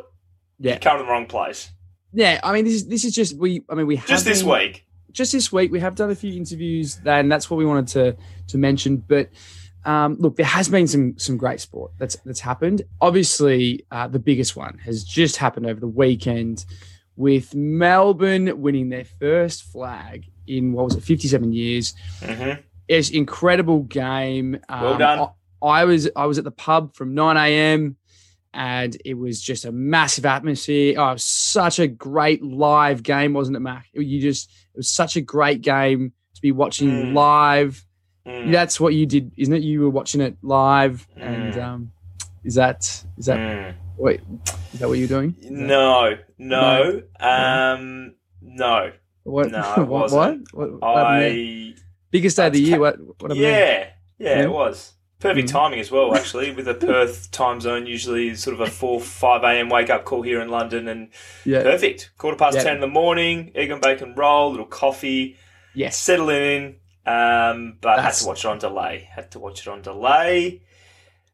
Yeah. 0.59 0.75
you 0.75 0.81
come 0.81 0.99
to 0.99 1.05
the 1.05 1.09
wrong 1.11 1.27
place. 1.27 1.71
yeah, 2.13 2.41
I 2.43 2.53
mean, 2.53 2.65
this 2.65 2.75
is 2.75 2.87
this 2.89 3.05
is 3.05 3.15
just 3.15 3.37
we. 3.37 3.63
I 3.71 3.75
mean, 3.75 3.87
we 3.87 3.97
have 3.97 4.09
Just 4.09 4.25
this 4.25 4.43
been- 4.43 4.53
week. 4.53 4.87
Just 5.15 5.33
this 5.33 5.51
week 5.51 5.73
we 5.73 5.81
have 5.81 5.95
done 5.95 6.11
a 6.11 6.15
few 6.15 6.37
interviews 6.37 7.01
and 7.07 7.33
that's 7.33 7.49
what 7.49 7.57
we 7.57 7.65
wanted 7.65 7.89
to 7.89 8.17
to 8.49 8.59
mention. 8.59 8.99
But 8.99 9.31
um, 9.87 10.17
look 10.19 10.37
there 10.37 10.47
has 10.47 10.69
been 10.69 10.87
some 10.87 11.19
some 11.19 11.39
great 11.39 11.61
sport 11.61 11.93
that's 11.99 12.17
that's 12.27 12.41
happened. 12.41 12.83
Obviously 13.01 13.87
uh, 13.91 14.09
the 14.09 14.19
biggest 14.19 14.57
one 14.57 14.79
has 14.85 15.05
just 15.05 15.37
happened 15.37 15.67
over 15.67 15.81
the 15.81 15.89
weekend 15.89 16.67
with 17.17 17.55
melbourne 17.55 18.61
winning 18.61 18.89
their 18.91 19.05
first 19.05 19.63
flag 19.63 20.27
in 20.47 20.73
what 20.73 20.85
was 20.85 20.97
it 20.97 21.03
57 21.03 21.53
years. 21.53 21.95
Hmm 22.23 22.53
it's 22.89 23.11
incredible 23.11 23.81
game. 23.81 24.61
Um, 24.69 24.83
Well 24.83 24.99
done. 24.99 25.19
I, 25.21 25.67
I 25.67 25.85
was 25.87 26.11
i 26.15 26.27
was 26.27 26.37
at 26.37 26.45
the 26.45 26.51
pub 26.51 26.95
from 26.95 27.15
9 27.15 27.37
a.m 27.39 27.97
and 28.55 28.97
it 29.05 29.15
was 29.15 29.41
just 29.43 29.65
a 29.65 29.73
massive 29.73 30.25
atmosphere. 30.25 30.95
Oh, 30.99 31.15
such 31.17 31.79
a 31.79 31.87
great 31.89 32.43
live 32.43 33.03
game, 33.03 33.33
wasn't 33.35 33.57
it, 33.57 33.61
Mac? 33.61 33.87
You 33.93 34.21
just 34.21 34.49
it 34.75 34.77
was 34.79 34.89
such 34.89 35.17
a 35.17 35.21
great 35.21 35.61
game 35.61 36.13
to 36.35 36.41
be 36.41 36.53
watching 36.53 36.89
Mm. 36.89 37.15
live. 37.15 37.85
Mm. 38.27 38.53
That's 38.53 38.81
what 38.81 38.95
you 38.95 39.05
did, 39.07 39.33
isn't 39.37 39.53
it? 39.55 39.63
You 39.63 39.83
were 39.83 39.91
watching 39.91 40.21
it 40.21 40.37
live, 40.43 41.07
and 41.17 41.53
Mm. 41.55 41.63
um, 41.63 41.93
is 42.45 42.55
that 42.55 42.81
is 43.19 43.27
that 43.27 43.39
Mm. 43.39 43.75
wait 43.99 44.21
is 44.73 44.81
that 44.81 44.89
what 44.89 44.99
you're 44.99 45.09
doing? 45.09 45.35
That- 45.43 45.51
No, 45.51 46.17
no, 46.39 47.03
um, 47.21 48.15
no. 48.41 48.93
What? 49.25 49.51
no, 49.51 49.63
what, 49.89 50.11
what? 50.13 50.39
What? 50.53 50.73
what? 50.81 50.83
I 50.83 51.75
Biggest 52.11 52.37
day 52.37 52.47
of 52.47 52.53
the 52.53 52.61
year. 52.61 52.77
ca- 52.77 52.81
What? 52.81 52.97
What 53.21 53.37
yeah, 53.37 53.49
yeah, 53.49 53.89
Yeah. 54.19 54.43
it 54.45 54.51
was 54.51 54.93
perfect 55.25 55.49
Mm. 55.49 55.53
timing 55.53 55.81
as 55.81 55.91
well. 55.91 56.15
Actually, 56.15 56.53
with 56.53 56.67
the 56.67 56.75
Perth 56.75 57.31
time 57.31 57.61
zone, 57.61 57.87
usually 57.87 58.35
sort 58.37 58.55
of 58.55 58.61
a 58.61 58.71
four 58.71 59.01
five 59.01 59.43
a.m. 59.43 59.69
wake 59.69 59.91
up 59.91 60.05
call 60.05 60.23
here 60.23 60.41
in 60.41 60.49
London, 60.49 60.87
and 60.89 61.11
Yeah. 61.45 61.63
perfect. 61.63 62.11
Quarter 62.19 62.37
past 62.37 62.57
Yeah. 62.57 62.65
ten 62.65 62.75
in 62.77 62.81
the 62.81 62.87
morning, 62.87 63.51
egg 63.55 63.71
and 63.71 63.81
bacon 63.81 64.15
roll, 64.15 64.51
little 64.51 64.67
coffee, 64.67 65.37
Yes. 65.75 65.97
settling 65.99 66.37
in. 66.43 66.77
Um, 67.13 67.77
but 67.83 67.99
had 68.01 68.15
to 68.15 68.27
watch 68.27 68.45
it 68.45 68.49
on 68.49 68.59
delay. 68.59 69.09
Had 69.15 69.31
to 69.33 69.39
watch 69.39 69.61
it 69.61 69.69
on 69.69 69.83
delay. 69.83 70.63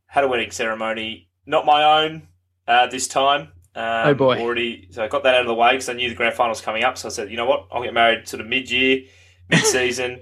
Had 0.06 0.24
a 0.24 0.28
wedding 0.28 0.50
ceremony, 0.50 1.28
not 1.46 1.64
my 1.66 2.02
own 2.02 2.26
uh, 2.66 2.86
this 2.88 3.06
time. 3.06 3.52
Um, 3.76 4.08
Oh, 4.08 4.14
boy. 4.14 4.38
Already, 4.40 4.88
so 4.90 5.04
I 5.04 5.08
got 5.08 5.22
that 5.22 5.34
out 5.36 5.42
of 5.42 5.46
the 5.46 5.54
way 5.54 5.70
because 5.72 5.88
I 5.88 5.92
knew 5.92 6.08
the 6.08 6.16
grand 6.16 6.34
final 6.34 6.50
was 6.50 6.60
coming 6.60 6.82
up. 6.82 6.98
So 6.98 7.08
I 7.08 7.12
said, 7.12 7.30
you 7.30 7.36
know 7.36 7.46
what, 7.46 7.66
I'll 7.70 7.82
get 7.84 7.94
married 7.94 8.26
sort 8.26 8.40
of 8.40 8.48
mid 8.48 8.68
year, 8.70 9.02
mid 9.48 9.60
season. 9.64 10.20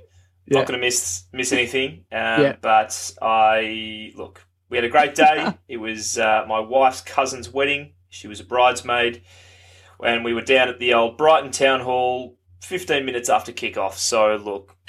Yeah. 0.51 0.59
Not 0.61 0.67
going 0.69 0.81
to 0.81 0.87
miss 0.87 1.25
miss 1.33 1.53
anything. 1.53 2.05
Um, 2.13 2.43
Yeah. 2.43 2.57
But 2.61 3.13
I 3.21 4.13
look, 4.17 4.45
we 4.71 4.77
had 4.79 4.85
a 4.85 4.89
great 4.89 5.15
day. 5.15 5.53
it 5.69 5.77
was 5.79 6.19
uh, 6.19 6.45
my 6.49 6.61
wife's 6.61 7.01
cousin's 7.01 7.51
wedding. 7.53 7.93
She 8.09 8.29
was 8.29 8.41
a 8.41 8.45
bridesmaid, 8.45 9.23
and 10.03 10.25
we 10.25 10.33
were 10.33 10.41
down 10.43 10.69
at 10.69 10.79
the 10.79 10.95
old 10.95 11.17
Brighton 11.19 11.51
Town 11.51 11.81
Hall. 11.81 12.35
15 12.63 13.07
minutes 13.07 13.29
after 13.29 13.53
kickoff. 13.53 13.95
So, 13.95 14.35
look, 14.37 14.75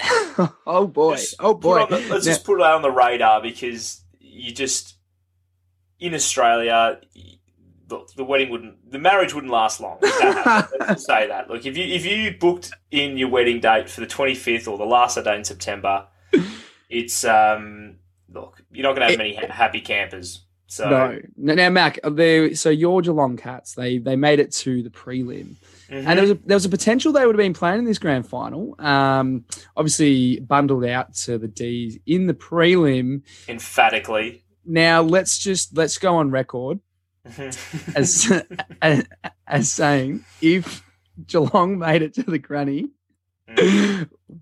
oh 0.66 0.86
boy. 0.88 1.16
Oh 1.38 1.54
boy. 1.54 1.86
the- 1.86 1.96
let's 2.10 2.26
Now- 2.26 2.32
just 2.32 2.44
put 2.44 2.58
it 2.60 2.64
out 2.66 2.74
on 2.74 2.82
the 2.82 2.90
radar 2.90 3.40
because 3.40 4.02
you 4.18 4.52
just 4.52 4.96
in 6.00 6.12
Australia, 6.14 7.00
look, 7.90 8.12
the 8.14 8.24
wedding 8.24 8.50
wouldn't, 8.50 8.90
the 8.90 8.98
marriage 8.98 9.34
wouldn't 9.34 9.52
last 9.52 9.80
long. 9.80 9.98
if 10.02 10.18
that 10.20 10.44
happened. 10.44 10.82
Let's 10.88 11.04
say 11.12 11.26
that. 11.28 11.48
Look, 11.50 11.66
if 11.66 11.76
you 11.76 11.84
if 11.84 12.04
you 12.06 12.36
booked 12.38 12.70
in 12.90 13.16
your 13.16 13.28
wedding 13.28 13.60
date 13.60 13.88
for 13.90 14.00
the 14.00 14.06
twenty 14.06 14.34
fifth 14.34 14.68
or 14.68 14.78
the 14.78 14.84
last 14.84 15.22
day 15.22 15.36
in 15.36 15.44
September, 15.44 16.06
it's 16.88 17.24
um 17.24 17.96
look, 18.32 18.62
you're 18.70 18.84
not 18.84 18.94
going 18.94 19.06
to 19.06 19.10
have 19.10 19.18
many 19.18 19.34
ha- 19.34 19.52
happy 19.52 19.80
campers. 19.80 20.44
So 20.66 20.88
No. 21.36 21.54
Now, 21.54 21.68
Mac, 21.68 21.98
they, 22.08 22.54
so 22.54 22.70
your 22.70 23.02
Geelong 23.02 23.36
Cats, 23.36 23.74
they 23.74 23.98
they 23.98 24.14
made 24.14 24.38
it 24.38 24.52
to 24.52 24.82
the 24.84 24.90
prelim. 24.90 25.56
Mhm. 25.88 26.06
And 26.06 26.06
there 26.06 26.20
was 26.22 26.30
a, 26.30 26.34
there 26.34 26.54
was 26.54 26.64
a 26.64 26.68
potential 26.68 27.12
they 27.12 27.26
would 27.26 27.34
have 27.34 27.40
been 27.44 27.54
playing 27.54 27.80
in 27.80 27.84
this 27.84 27.98
grand 27.98 28.24
final. 28.28 28.76
Um, 28.78 29.44
obviously 29.76 30.38
bundled 30.38 30.84
out 30.84 31.14
to 31.24 31.38
the 31.38 31.48
D's 31.48 31.98
in 32.06 32.28
the 32.28 32.34
prelim. 32.34 33.22
emphatically. 33.48 34.44
Now 34.64 35.02
let's 35.02 35.38
just 35.40 35.76
let's 35.76 35.98
go 35.98 36.14
on 36.16 36.30
record 36.30 36.78
as 37.94 38.44
as, 38.82 39.06
as 39.46 39.72
saying 39.72 40.24
if 40.40 40.82
Geelong 41.26 41.78
made 41.78 42.02
it 42.02 42.14
to 42.14 42.22
the 42.22 42.38
granny, 42.38 42.90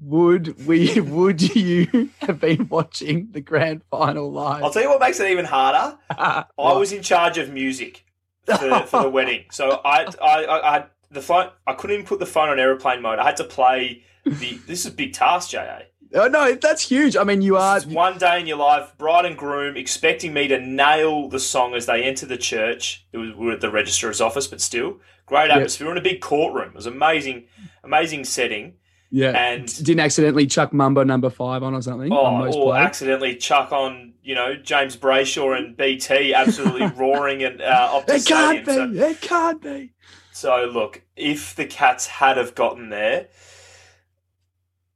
would 0.01 0.67
we? 0.67 1.01
Would 1.01 1.55
you 1.55 2.11
have 2.21 2.41
been 2.41 2.69
watching 2.69 3.29
the 3.33 3.41
grand 3.41 3.83
final 3.91 4.31
live? 4.31 4.63
I'll 4.63 4.71
tell 4.71 4.83
you 4.83 4.91
what 4.91 5.01
makes 5.01 5.21
it 5.21 5.31
even 5.31 5.45
harder. 5.45 5.99
I 6.11 6.45
was 6.57 6.93
in 6.93 7.03
charge 7.03 7.39
of 7.39 7.53
music 7.53 8.05
for, 8.45 8.87
for 8.87 9.03
the 9.03 9.11
wedding, 9.11 9.45
so 9.51 9.81
I, 9.85 10.05
I, 10.23 10.45
I, 10.45 10.77
I, 10.77 10.85
the 11.11 11.23
phone. 11.23 11.51
I 11.67 11.75
couldn't 11.75 11.95
even 11.95 12.07
put 12.07 12.21
the 12.21 12.27
phone 12.27 12.49
on 12.49 12.59
airplane 12.59 13.03
mode. 13.03 13.19
I 13.19 13.25
had 13.25 13.37
to 13.39 13.45
play 13.45 14.05
the. 14.25 14.59
This 14.67 14.81
is 14.81 14.87
a 14.87 14.93
big 14.93 15.15
task, 15.15 15.53
Ja. 15.53 15.81
Oh, 16.15 16.27
no, 16.29 16.55
that's 16.55 16.89
huge. 16.89 17.17
I 17.17 17.25
mean, 17.25 17.43
you 17.43 17.57
are 17.57 17.77
It's 17.77 17.87
one 17.87 18.17
day 18.19 18.41
in 18.41 18.47
your 18.47 18.57
life, 18.57 18.97
bride 18.97 19.27
and 19.27 19.37
groom, 19.37 19.77
expecting 19.77 20.33
me 20.33 20.49
to 20.49 20.59
nail 20.59 21.29
the 21.29 21.39
song 21.39 21.75
as 21.75 21.85
they 21.87 22.03
enter 22.03 22.25
the 22.25 22.39
church. 22.39 23.07
It 23.13 23.19
was 23.19 23.35
we 23.35 23.47
were 23.47 23.53
at 23.53 23.61
the 23.61 23.71
registrar's 23.71 24.21
office, 24.21 24.47
but 24.47 24.61
still 24.61 24.99
great 25.27 25.49
Yep. 25.49 25.57
atmosphere 25.57 25.91
in 25.91 25.99
a 25.99 26.03
big 26.03 26.21
courtroom. 26.23 26.69
It 26.71 26.75
was 26.75 26.87
amazing, 26.87 27.45
amazing 27.85 28.25
setting. 28.25 28.75
yeah. 29.11 29.31
And 29.33 29.67
Didn't 29.85 30.01
accidentally 30.01 30.47
chuck 30.47 30.73
Mambo 30.73 31.05
number 31.05 31.29
five 31.29 31.63
on 31.63 31.75
or 31.75 31.83
something. 31.83 32.11
oh, 32.13 32.47
or 32.47 32.73
players. 32.73 32.87
accidentally 32.87 33.37
chuck 33.37 33.71
on, 33.73 34.15
you 34.23 34.35
know, 34.35 34.55
James 34.57 34.97
Brayshaw 34.97 35.59
and 35.59 35.77
BT 35.77 36.33
absolutely 36.33 36.87
roaring 36.97 37.43
and 37.43 37.61
uh, 37.61 38.03
It 38.09 38.25
can't 38.27 38.65
Stadium. 38.65 38.93
be. 38.93 38.99
So, 38.99 39.05
It 39.07 39.21
can't 39.21 39.63
be. 39.63 39.91
so 40.33 40.71
look, 40.73 41.03
if 41.17 41.55
the 41.55 41.67
Cats 41.67 42.07
had 42.07 42.39
have 42.39 42.55
gotten 42.55 42.89
there. 42.89 43.29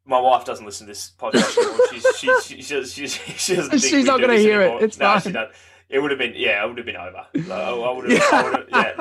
My 0.05 0.19
wife 0.21 0.45
doesn't 0.45 0.67
listen 0.67 0.87
to 0.87 0.91
this 0.93 1.13
podcast 1.19 1.57
anymore. 1.57 1.87
She's, 1.93 2.17
she, 2.17 2.63
she, 2.63 2.63
she, 2.63 2.85
she, 2.85 3.07
she, 3.07 3.33
she 3.33 3.57
doesn't 3.57 3.79
She's 3.79 4.05
not 4.05 4.21
gonna 4.21 4.35
this 4.35 4.45
hear 4.45 4.63
it. 4.63 4.83
It's 4.83 4.99
no, 4.99 5.19
fine. 5.19 5.37
It 5.89 5.99
would 6.01 6.11
have 6.11 6.19
been, 6.19 6.33
yeah, 6.35 6.65
it 6.65 6.69
would 6.69 6.79
have 6.79 6.87
been 6.87 6.97
over. 6.97 7.27
Like, 7.35 7.51
I, 7.51 7.93
would 7.93 8.11
have, 8.11 8.33
I 8.33 8.43
would 8.51 8.55
have, 8.55 8.69
yeah. 8.71 8.95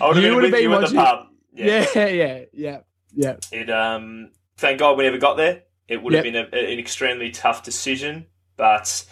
I 0.00 0.06
would 0.08 0.16
have 0.16 0.16
You 0.16 0.22
been 0.22 0.34
would 0.34 0.42
with 0.42 0.44
have 0.44 0.52
been 0.52 0.62
you 0.62 0.74
at 0.74 0.88
the 0.88 0.94
pub. 0.96 1.26
Yeah, 1.52 1.86
yeah, 1.94 2.44
yeah, 2.52 2.78
yeah. 3.14 3.36
It 3.52 3.70
um 3.70 4.30
thank 4.56 4.80
God 4.80 4.98
we 4.98 5.04
never 5.04 5.18
got 5.18 5.36
there. 5.36 5.62
It 5.88 6.02
would 6.02 6.12
have 6.14 6.24
been 6.24 6.36
a, 6.36 6.44
an 6.52 6.78
extremely 6.78 7.30
tough 7.30 7.62
decision, 7.62 8.26
but 8.56 9.04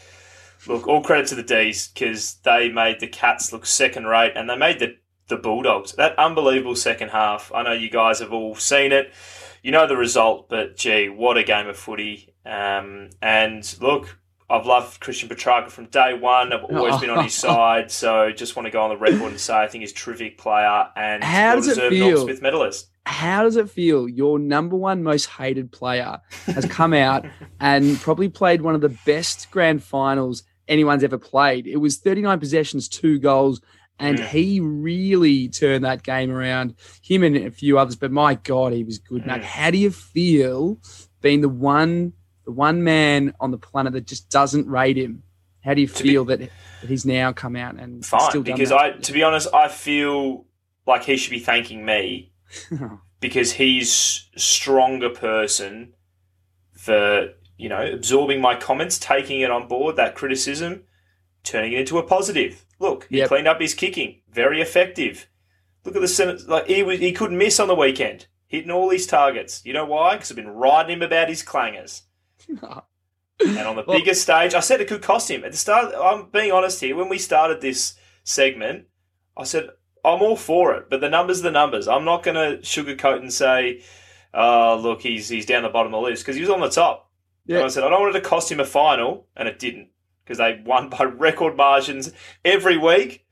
look, 0.67 0.87
all 0.89 1.03
credit 1.03 1.29
to 1.29 1.35
the 1.37 1.43
D's 1.43 1.89
because 1.89 2.35
they 2.45 2.69
made 2.71 3.01
the 3.01 3.09
Cats 3.09 3.53
look 3.53 3.65
second 3.65 4.07
rate 4.07 4.33
and 4.35 4.51
they 4.51 4.57
made 4.57 4.81
the 4.81 4.97
the 5.29 5.37
Bulldogs 5.37 5.93
that 5.93 6.19
unbelievable 6.19 6.75
second 6.75 7.11
half. 7.11 7.53
I 7.55 7.63
know 7.63 7.73
you 7.73 7.91
guys 7.91 8.19
have 8.19 8.33
all 8.33 8.57
seen 8.57 8.91
it. 8.93 9.13
You 9.63 9.73
know 9.73 9.87
the 9.87 9.97
result, 9.97 10.49
but 10.49 10.77
gee, 10.77 11.09
what 11.09 11.37
a 11.37 11.43
game 11.45 11.67
of 11.69 11.77
footy! 11.77 12.35
Um, 12.45 13.11
and 13.21 13.77
look, 13.81 14.19
I've 14.51 14.67
loved 14.67 15.01
Christian 15.01 15.29
Petracca 15.29 15.71
from 15.71 15.87
day 15.87 16.15
one. 16.15 16.53
I've 16.53 16.65
always 16.65 16.97
been 16.99 17.11
on 17.11 17.25
his 17.25 17.35
side, 17.49 17.91
so 17.91 18.31
just 18.33 18.57
want 18.57 18.67
to 18.67 18.71
go 18.71 18.83
on 18.83 18.91
the 18.91 18.97
record 18.97 19.31
and 19.31 19.41
say 19.41 19.55
I 19.55 19.69
think 19.69 19.83
he's 19.83 19.93
a 19.93 19.95
terrific 19.95 20.39
player 20.39 20.89
and 20.97 21.23
How 21.23 21.55
does 21.57 21.69
it 21.69 21.91
feel? 21.91 22.11
Norm 22.11 22.23
Smith 22.23 22.43
medalist. 22.43 22.89
How 23.05 23.43
does 23.43 23.57
it 23.57 23.71
feel? 23.71 24.09
Your 24.09 24.39
number 24.39 24.77
one 24.77 25.03
most 25.03 25.27
hated 25.27 25.73
player 25.73 26.19
has 26.47 26.65
come 26.67 26.93
out 26.95 27.27
and 27.61 27.99
probably 28.01 28.29
played 28.29 28.63
one 28.63 28.75
of 28.75 28.81
the 28.81 28.97
best 29.07 29.51
grand 29.51 29.83
finals 29.83 30.45
anyone's 30.67 31.05
ever 31.05 31.19
played. 31.19 31.67
It 31.67 31.79
was 31.79 31.97
39 31.97 32.39
possessions, 32.39 32.89
two 32.89 33.19
goals, 33.19 33.61
and 33.99 34.19
Mm. 34.19 34.27
he 34.29 34.61
really 34.61 35.49
turned 35.49 35.85
that 35.85 36.03
game 36.03 36.31
around. 36.31 36.75
Him 37.03 37.23
and 37.23 37.37
a 37.37 37.51
few 37.51 37.79
others, 37.79 37.97
but 37.97 38.11
my 38.13 38.35
God, 38.35 38.73
he 38.73 38.85
was 38.85 38.99
good. 38.99 39.25
Mm. 39.25 39.43
how 39.43 39.71
do 39.71 39.79
you 39.79 39.91
feel 39.91 40.79
being 41.21 41.41
the 41.41 41.49
one, 41.49 42.13
the 42.45 42.53
one 42.53 42.85
man 42.85 43.35
on 43.41 43.51
the 43.51 43.59
planet 43.59 43.93
that 43.95 44.07
just 44.07 44.31
doesn't 44.31 44.67
rate 44.69 44.97
him? 44.97 45.23
How 45.65 45.75
do 45.75 45.81
you 45.81 45.89
To 45.89 46.03
be- 46.03 46.09
feel 46.11 46.25
that, 46.27 46.39
that 46.39 46.51
he's 46.89 47.05
now 47.05 47.33
come 47.33 47.57
out 47.57 47.75
and 47.75 48.05
fine 48.07 48.21
still 48.31 48.43
done 48.43 48.55
because 48.55 48.69
that? 48.71 48.79
I, 48.79 48.91
to 48.93 49.13
be 49.13 49.23
honest, 49.23 49.49
I 49.53 49.69
feel 49.69 50.47
like 50.87 51.05
he 51.05 51.17
should 51.17 51.31
be 51.33 51.41
thanking 51.41 51.85
me 51.85 52.33
because 53.21 53.53
he's 53.53 54.29
a 54.37 54.41
stronger 54.41 55.11
person 55.11 55.93
for 56.73 57.31
you 57.57 57.69
know 57.69 57.85
absorbing 57.93 58.41
my 58.41 58.55
comments, 58.55 58.99
taking 58.99 59.41
it 59.41 59.51
on 59.51 59.67
board 59.69 59.97
that 59.97 60.15
criticism, 60.15 60.85
turning 61.43 61.73
it 61.73 61.81
into 61.81 61.99
a 61.99 62.03
positive. 62.05 62.65
Look, 62.79 63.07
he 63.11 63.19
Yep. 63.19 63.29
cleaned 63.29 63.49
up 63.49 63.61
his 63.61 63.75
kicking, 63.75 64.23
very 64.31 64.61
effective. 64.61 65.29
Look 65.85 65.97
at 65.97 66.03
the 66.03 66.09
sen- 66.09 66.39
like 66.47 66.67
he 66.67 66.83
was, 66.83 66.99
he 67.01 67.13
couldn't 67.13 67.39
miss 67.39 67.59
on 67.61 67.69
the 67.69 67.75
weekend, 67.75 68.27
hitting 68.47 68.71
all 68.71 68.91
his 68.91 69.07
targets. 69.07 69.63
You 69.65 69.73
know 69.73 69.85
why? 69.85 70.15
Because 70.17 70.31
I've 70.31 70.37
been 70.37 70.49
riding 70.51 70.93
him 70.97 71.03
about 71.03 71.29
his 71.29 71.43
clangers. 71.43 72.03
And 73.41 73.59
on 73.59 73.77
the 73.77 73.85
Well- 73.87 73.97
biggest 73.97 74.23
stage, 74.23 74.53
I 74.55 74.59
said 74.61 74.81
it 74.81 74.89
could 74.89 75.01
cost 75.03 75.31
him. 75.31 75.45
At 75.45 75.53
the 75.53 75.57
start, 75.57 75.95
I'm 75.97 76.29
being 76.31 76.51
honest 76.51 76.81
here. 76.81 76.97
When 76.97 77.09
we 77.09 77.19
started 77.19 77.61
this 77.61 77.95
segment, 78.25 78.87
I 79.37 79.45
said 79.45 79.69
I'm 80.05 80.23
all 80.23 80.35
for 80.37 80.75
it, 80.75 80.91
but 80.91 81.01
the 81.01 81.09
numbers, 81.09 81.39
are 81.41 81.45
the 81.45 81.51
numbers. 81.53 81.87
I'm 81.87 82.05
not 82.05 82.25
going 82.25 82.35
to 82.35 82.59
sugarcoat 82.67 83.19
and 83.21 83.33
say, 83.33 83.83
"Oh, 84.35 84.77
look, 84.83 85.03
he's 85.03 85.29
he's 85.29 85.47
down 85.47 85.63
the 85.63 85.69
bottom 85.69 85.95
of 85.95 86.03
the 86.03 86.09
list" 86.09 86.25
because 86.25 86.35
he 86.35 86.41
was 86.41 86.51
on 86.51 86.61
the 86.61 86.69
top. 86.69 87.11
Yeah. 87.47 87.59
And 87.59 87.67
I 87.67 87.69
said 87.69 87.85
I 87.85 87.91
don't 87.91 88.01
want 88.03 88.17
it 88.17 88.21
to 88.21 88.29
cost 88.29 88.51
him 88.51 88.59
a 88.59 88.65
final, 88.65 89.29
and 89.37 89.47
it 89.49 89.61
didn't 89.61 89.91
because 90.29 90.39
they 90.39 90.61
won 90.65 90.91
by 90.91 91.05
record 91.05 91.57
margins 91.57 92.13
every 92.45 92.77
week, 92.77 93.27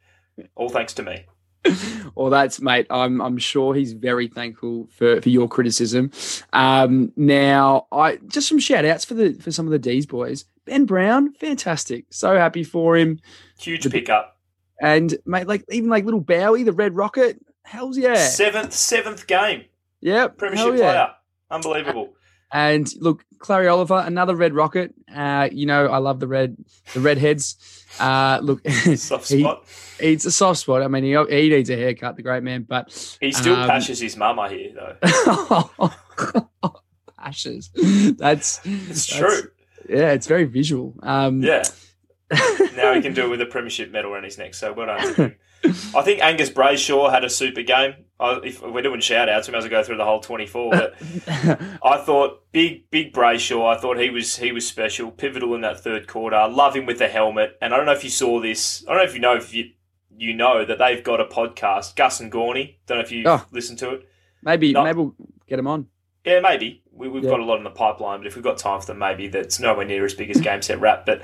all 0.55 0.71
thanks 0.71 0.95
to 0.95 1.03
me. 1.03 1.27
well, 2.15 2.31
that's 2.31 2.61
mate. 2.61 2.87
I'm 2.91 3.21
I'm 3.21 3.39
sure 3.39 3.75
he's 3.75 3.93
very 3.93 4.29
thankful 4.29 4.89
for, 4.93 5.21
for 5.21 5.29
your 5.29 5.49
criticism. 5.49 6.11
Um, 6.53 7.13
now, 7.17 7.87
I 7.93 8.17
just 8.29 8.49
some 8.49 8.59
shout 8.59 8.85
outs 8.85 9.05
for 9.05 9.15
the 9.15 9.35
for 9.35 9.51
some 9.51 9.67
of 9.67 9.73
the 9.73 9.79
D's 9.79 10.07
boys. 10.07 10.45
Ben 10.65 10.85
Brown, 10.87 11.33
fantastic. 11.35 12.07
So 12.11 12.37
happy 12.37 12.65
for 12.65 12.97
him. 12.97 13.21
Huge 13.59 13.85
The- 13.85 13.91
pickup. 13.91 14.39
And 14.81 15.17
mate, 15.25 15.47
like 15.47 15.65
even 15.71 15.89
like 15.89 16.05
little 16.05 16.21
Bowey, 16.21 16.63
the 16.65 16.73
Red 16.73 16.95
Rocket. 16.95 17.39
Hell's 17.65 17.99
yeah, 17.99 18.15
Seventh 18.15 18.73
seventh 18.73 19.27
game, 19.27 19.65
yeah, 20.01 20.29
premiership 20.29 20.75
yeah. 20.75 20.77
player, 20.77 21.09
unbelievable. 21.51 22.15
And 22.53 22.89
look, 23.01 23.25
Clary 23.39 23.69
Oliver, 23.69 24.03
another 24.07 24.35
Red 24.37 24.55
Rocket. 24.55 24.95
Uh, 25.15 25.49
you 25.53 25.67
know, 25.67 25.87
I 25.87 25.99
love 25.99 26.21
the 26.21 26.29
red 26.29 26.57
the 26.95 27.01
redheads. 27.01 27.57
Uh, 27.99 28.39
look, 28.43 28.67
Soft 28.97 29.29
he- 29.31 29.41
spot. 29.43 29.65
it's 29.99 30.25
a 30.27 30.31
soft 30.31 30.61
spot. 30.61 30.83
I 30.83 30.89
mean, 30.89 31.03
he, 31.05 31.11
he 31.13 31.49
needs 31.49 31.71
a 31.71 31.77
haircut, 31.77 32.17
the 32.17 32.23
great 32.23 32.43
man. 32.43 32.63
But 32.69 33.17
He 33.21 33.33
still 33.33 33.57
um, 33.57 33.69
pashes 33.69 33.99
his 34.01 34.17
mum, 34.17 34.39
I 34.39 34.49
hear 34.51 34.73
though. 34.75 35.91
Ashes. 37.19 37.71
That's 38.19 38.61
It's 38.65 39.07
that's- 39.07 39.07
true. 39.07 39.51
Yeah, 39.89 40.13
it's 40.13 40.27
very 40.27 40.45
visual. 40.45 40.95
Um, 41.03 41.43
Yeah. 41.43 41.63
now 42.77 42.93
he 42.95 43.01
can 43.01 43.15
do 43.15 43.25
it 43.25 43.29
with 43.29 43.41
a 43.41 43.47
premiership 43.47 43.91
medal 43.93 44.13
around 44.13 44.25
his 44.25 44.37
neck. 44.37 44.53
So 44.55 44.73
well 44.73 44.87
done. 44.87 45.37
I 45.95 46.03
think 46.03 46.21
Angus 46.23 46.51
Brayshaw 46.51 47.11
had 47.11 47.25
a 47.25 47.31
super 47.31 47.63
game. 47.63 47.95
I, 48.19 48.41
if 48.45 48.63
we're 48.63 48.81
doing 48.83 49.01
shout 49.01 49.29
outs, 49.29 49.47
we 49.49 49.53
might 49.53 49.59
as 49.59 49.65
well 49.65 49.71
go 49.71 49.83
through 49.83 49.99
the 49.99 50.05
whole 50.05 50.21
24. 50.21 50.71
But 50.71 50.95
I 51.85 51.99
thought 51.99 52.45
big, 52.53 52.91
big 52.91 53.13
Brayshaw. 53.13 53.77
I 53.77 53.79
thought 53.81 53.99
he 53.99 54.09
was 54.11 54.37
he 54.37 54.53
was 54.53 54.67
special, 54.67 55.11
pivotal 55.11 55.55
in 55.55 55.61
that 55.63 55.81
third 55.81 56.07
quarter. 56.09 56.37
I 56.37 56.47
love 56.47 56.75
him 56.75 56.87
with 56.87 56.99
the 56.99 57.09
helmet. 57.09 57.59
And 57.61 57.75
I 57.75 57.77
don't 57.77 57.87
know 57.87 57.93
if 57.93 58.05
you 58.05 58.11
saw 58.11 58.41
this. 58.41 58.85
I 58.89 58.93
don't 58.93 58.99
know 58.99 59.09
if 59.09 59.15
you 59.15 59.21
know 59.21 59.37
if 59.37 59.53
you 59.53 59.71
you 60.19 60.33
know 60.35 60.65
that 60.65 60.79
they've 60.79 61.05
got 61.05 61.21
a 61.21 61.27
podcast, 61.27 61.95
Gus 61.95 62.21
and 62.21 62.33
Gawny. 62.33 62.79
Don't 62.87 62.99
know 62.99 63.05
if 63.05 63.13
you 63.13 63.25
Oh. 63.27 63.45
listened 63.51 63.79
to 63.81 63.91
it. 63.91 64.09
maybe 64.43 64.73
No. 64.73 64.83
maybe 64.85 64.97
we'll 64.99 65.15
get 65.47 65.59
him 65.59 65.67
on. 65.67 65.87
Yeah, 66.25 66.41
maybe. 66.41 66.83
We, 66.91 67.09
we've 67.09 67.23
Yeah. 67.23 67.31
got 67.31 67.41
a 67.41 67.45
lot 67.45 67.59
in 67.59 67.65
the 67.65 67.71
pipeline, 67.71 68.21
but 68.21 68.27
if 68.27 68.35
we've 68.35 68.43
got 68.43 68.57
time 68.59 68.81
for 68.81 68.87
them, 68.87 68.99
maybe 68.99 69.29
that's 69.29 69.61
nowhere 69.61 69.85
near 69.85 70.05
as 70.07 70.15
big 70.15 70.31
as 70.31 70.41
Game 70.41 70.63
Set 70.63 70.81
Wrap. 70.81 71.05
But 71.05 71.21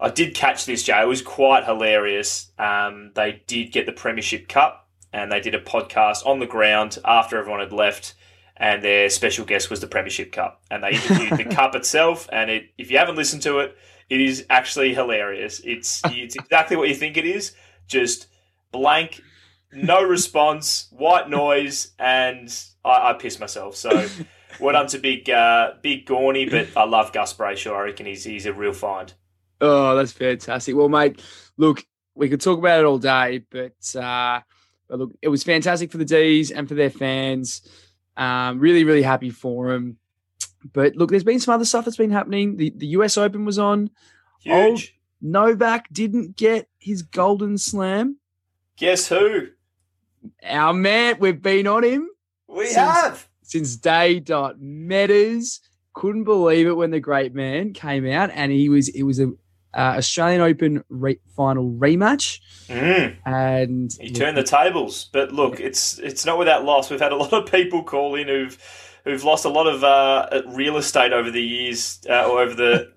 I 0.00 0.10
did 0.10 0.34
catch 0.34 0.64
this, 0.64 0.84
Jay. 0.84 1.00
It 1.00 1.08
was 1.08 1.22
quite 1.22 1.64
hilarious. 1.64 2.52
Um, 2.58 3.10
they 3.14 3.42
did 3.46 3.72
get 3.72 3.86
the 3.86 3.92
Premiership 3.92 4.48
Cup, 4.48 4.88
and 5.12 5.30
they 5.30 5.40
did 5.40 5.54
a 5.54 5.60
podcast 5.60 6.24
on 6.24 6.38
the 6.38 6.46
ground 6.46 6.98
after 7.04 7.36
everyone 7.36 7.60
had 7.60 7.72
left, 7.72 8.14
and 8.56 8.82
their 8.82 9.10
special 9.10 9.44
guest 9.44 9.70
was 9.70 9.80
the 9.80 9.88
Premiership 9.88 10.30
Cup. 10.30 10.62
And 10.70 10.84
they 10.84 10.90
interviewed 10.90 11.38
the 11.38 11.44
Cup 11.54 11.74
itself, 11.74 12.28
and 12.32 12.50
it, 12.50 12.70
if 12.78 12.90
you 12.90 12.98
haven't 12.98 13.16
listened 13.16 13.42
to 13.42 13.58
it, 13.58 13.76
it 14.08 14.20
is 14.20 14.46
actually 14.48 14.94
hilarious. 14.94 15.60
It's, 15.64 16.00
it's 16.06 16.36
exactly 16.36 16.76
what 16.76 16.88
you 16.88 16.94
think 16.94 17.16
it 17.16 17.26
is, 17.26 17.54
just 17.88 18.28
blank, 18.70 19.20
no 19.72 20.02
response, 20.08 20.88
white 20.92 21.28
noise, 21.28 21.92
and 21.98 22.54
I, 22.84 23.10
I 23.10 23.12
pissed 23.14 23.40
myself. 23.40 23.74
So 23.74 24.06
well 24.60 24.72
done 24.72 24.86
to 24.88 24.98
big 24.98 25.28
uh, 25.28 25.72
big 25.82 26.06
Gawny, 26.06 26.48
but 26.48 26.68
I 26.76 26.84
love 26.84 27.12
Gus 27.12 27.34
Brayshaw. 27.34 27.74
I 27.74 27.82
reckon 27.82 28.06
he's 28.06 28.24
he's 28.24 28.46
a 28.46 28.52
real 28.52 28.72
find. 28.72 29.12
Oh, 29.60 29.96
that's 29.96 30.12
fantastic. 30.12 30.74
Well, 30.76 30.88
mate, 30.88 31.20
look, 31.56 31.84
we 32.14 32.28
could 32.28 32.40
talk 32.40 32.58
about 32.58 32.80
it 32.80 32.86
all 32.86 32.98
day, 32.98 33.44
but, 33.50 33.96
uh, 33.96 34.40
but 34.88 34.98
look, 34.98 35.12
it 35.22 35.28
was 35.28 35.42
fantastic 35.42 35.90
for 35.90 35.98
the 35.98 36.04
D's 36.04 36.50
and 36.50 36.68
for 36.68 36.74
their 36.74 36.90
fans. 36.90 37.62
Um, 38.16 38.58
really, 38.58 38.84
really 38.84 39.02
happy 39.02 39.30
for 39.30 39.72
them. 39.72 39.98
But 40.72 40.96
look, 40.96 41.10
there's 41.10 41.24
been 41.24 41.38
some 41.40 41.54
other 41.54 41.64
stuff 41.64 41.84
that's 41.84 41.96
been 41.96 42.10
happening. 42.10 42.56
The 42.56 42.70
the 42.70 42.86
US 42.88 43.16
Open 43.16 43.44
was 43.44 43.58
on. 43.60 43.90
Huge. 44.40 44.96
Novak 45.22 45.86
didn't 45.92 46.36
get 46.36 46.68
his 46.78 47.02
golden 47.02 47.58
slam. 47.58 48.18
Guess 48.76 49.08
who? 49.08 49.48
Our 50.44 50.72
man, 50.72 51.16
we've 51.20 51.40
been 51.40 51.66
on 51.68 51.84
him 51.84 52.08
We 52.48 52.64
Since- 52.66 52.76
have. 52.76 53.28
since 53.42 53.76
day 53.76 54.18
dot 54.20 54.60
matters. 54.60 55.60
Couldn't 55.94 56.24
believe 56.24 56.66
it 56.66 56.76
when 56.76 56.90
the 56.90 57.00
great 57.00 57.34
man 57.34 57.72
came 57.72 58.06
out 58.08 58.30
and 58.32 58.50
he 58.52 58.68
was 58.68 58.88
it 58.88 59.02
was 59.04 59.20
a 59.20 59.32
uh, 59.74 59.94
Australian 59.98 60.40
Open 60.40 60.82
re- 60.88 61.20
final 61.36 61.70
rematch, 61.72 62.40
Mm. 62.68 63.16
and 63.24 63.90
He 64.00 64.10
turned 64.10 64.36
the 64.36 64.42
tables, 64.42 65.08
but 65.12 65.32
look, 65.32 65.58
it's 65.60 65.98
it's 65.98 66.24
not 66.26 66.38
without 66.38 66.64
loss. 66.64 66.90
We've 66.90 67.00
had 67.00 67.12
a 67.12 67.16
lot 67.24 67.32
of 67.32 67.50
people 67.50 67.82
call 67.82 68.14
in 68.14 68.28
who've 68.28 68.58
who've 69.04 69.24
lost 69.24 69.44
a 69.44 69.48
lot 69.48 69.66
of 69.66 69.82
uh, 69.84 70.42
real 70.48 70.76
estate 70.76 71.12
over 71.12 71.30
the 71.30 71.42
years 71.42 72.00
uh, 72.10 72.24
or 72.28 72.40
over 72.42 72.54
the, 72.54 72.92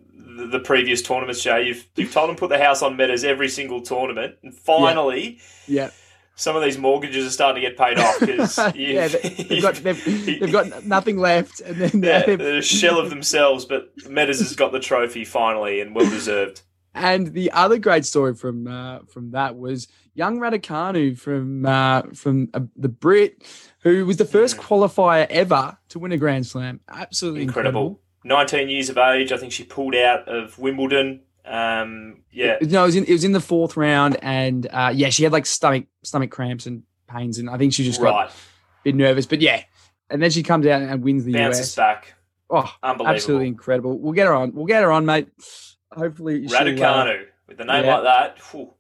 the 0.52 0.60
previous 0.60 1.02
tournaments. 1.02 1.42
Jay, 1.44 1.68
you've 1.68 1.88
you've 1.96 2.12
told 2.12 2.30
them 2.30 2.36
put 2.36 2.50
the 2.50 2.58
house 2.58 2.82
on 2.82 2.98
metas 2.98 3.24
every 3.24 3.48
single 3.50 3.82
tournament, 3.82 4.36
and 4.44 4.54
finally, 4.54 5.40
yeah, 5.68 5.90
some 6.36 6.56
of 6.56 6.64
these 6.64 6.78
mortgages 6.78 7.26
are 7.26 7.30
starting 7.30 7.62
to 7.62 7.70
get 7.70 7.78
paid 7.78 8.00
off 8.00 8.20
because 8.20 8.58
yeah, 8.76 9.08
they, 9.08 9.30
they've 9.30 9.62
got 9.62 9.76
they've, 9.76 10.06
they've 10.40 10.52
got 10.52 10.86
nothing 10.86 11.18
left, 11.18 11.60
and 11.62 11.76
then 11.78 12.04
yeah, 12.04 12.26
they've- 12.26 12.40
they're 12.40 12.58
a 12.58 12.62
shell 12.62 12.98
of 13.00 13.10
themselves. 13.10 13.66
But 13.66 13.92
Metas 14.10 14.40
has 14.40 14.56
got 14.56 14.72
the 14.72 14.80
trophy 14.80 15.26
finally, 15.26 15.82
and 15.82 15.94
well 15.96 16.10
deserved. 16.10 16.62
And 16.94 17.28
the 17.34 17.52
other 17.52 17.78
great 17.78 18.06
story 18.06 18.36
from 18.36 18.68
uh, 18.68 19.00
from 19.08 19.32
that 19.32 19.56
was 19.58 19.88
young 20.14 20.40
Raducanu 20.40 21.18
from 21.18 21.66
uh, 21.66 22.02
from 22.14 22.50
uh, 22.54 22.62
the 22.76 22.90
Brit, 22.90 23.44
who 23.80 24.06
was 24.06 24.18
the 24.18 24.26
first 24.26 24.58
Mm. 24.58 24.60
qualifier 24.64 25.28
ever 25.30 25.78
to 25.90 26.00
win 26.00 26.12
a 26.12 26.18
Grand 26.18 26.46
Slam. 26.48 26.82
Absolutely 26.90 27.44
incredible. 27.44 27.82
Incredible. 27.82 28.02
19 28.24 28.70
years 28.70 28.90
of 28.90 28.98
age. 28.98 29.32
I 29.32 29.38
think 29.38 29.52
she 29.54 29.64
pulled 29.64 29.96
out 29.96 30.28
of 30.28 30.60
Wimbledon. 30.60 31.22
Um, 31.46 32.24
yeah, 32.32 32.58
No, 32.62 32.84
it 32.84 32.86
was 32.86 32.96
in 32.96 33.06
it 33.06 33.12
was 33.12 33.24
in 33.24 33.32
the 33.32 33.42
fourth 33.42 33.76
round, 33.78 34.18
and 34.22 34.68
uh, 34.72 34.92
yeah, 34.94 35.10
she 35.10 35.24
had 35.24 35.32
like 35.32 35.46
stomach 35.46 35.86
stomach 36.04 36.32
cramps 36.32 36.66
and 36.66 36.84
pains, 37.08 37.38
and 37.38 37.50
I 37.50 37.58
think 37.58 37.74
she 37.74 37.84
just 37.84 38.02
got 38.02 38.14
right. 38.14 38.30
a 38.30 38.34
bit 38.84 38.96
nervous. 38.96 39.26
But 39.26 39.42
yeah, 39.42 39.64
and 40.10 40.22
then 40.22 40.30
she 40.32 40.44
comes 40.44 40.66
out 40.68 40.82
and 40.82 41.04
wins 41.04 41.26
the 41.26 41.34
Bounces 41.34 41.72
US. 41.72 41.76
back. 41.76 42.14
Oh, 42.50 42.72
absolutely 42.84 43.48
incredible. 43.48 43.98
We'll 43.98 44.14
get 44.14 44.28
her 44.28 44.34
on. 44.34 44.54
We'll 44.54 44.66
get 44.66 44.84
her 44.84 44.92
on, 44.92 45.06
mate. 45.06 45.30
Hopefully, 45.92 46.46
uh, 46.46 46.50
Raducanu 46.50 47.26
with 47.48 47.60
a 47.60 47.66
name 47.66 47.86
yeah. 47.86 47.96
like 47.96 48.04
that. 48.04 48.40
whew. 48.52 48.64
It. 48.64 48.72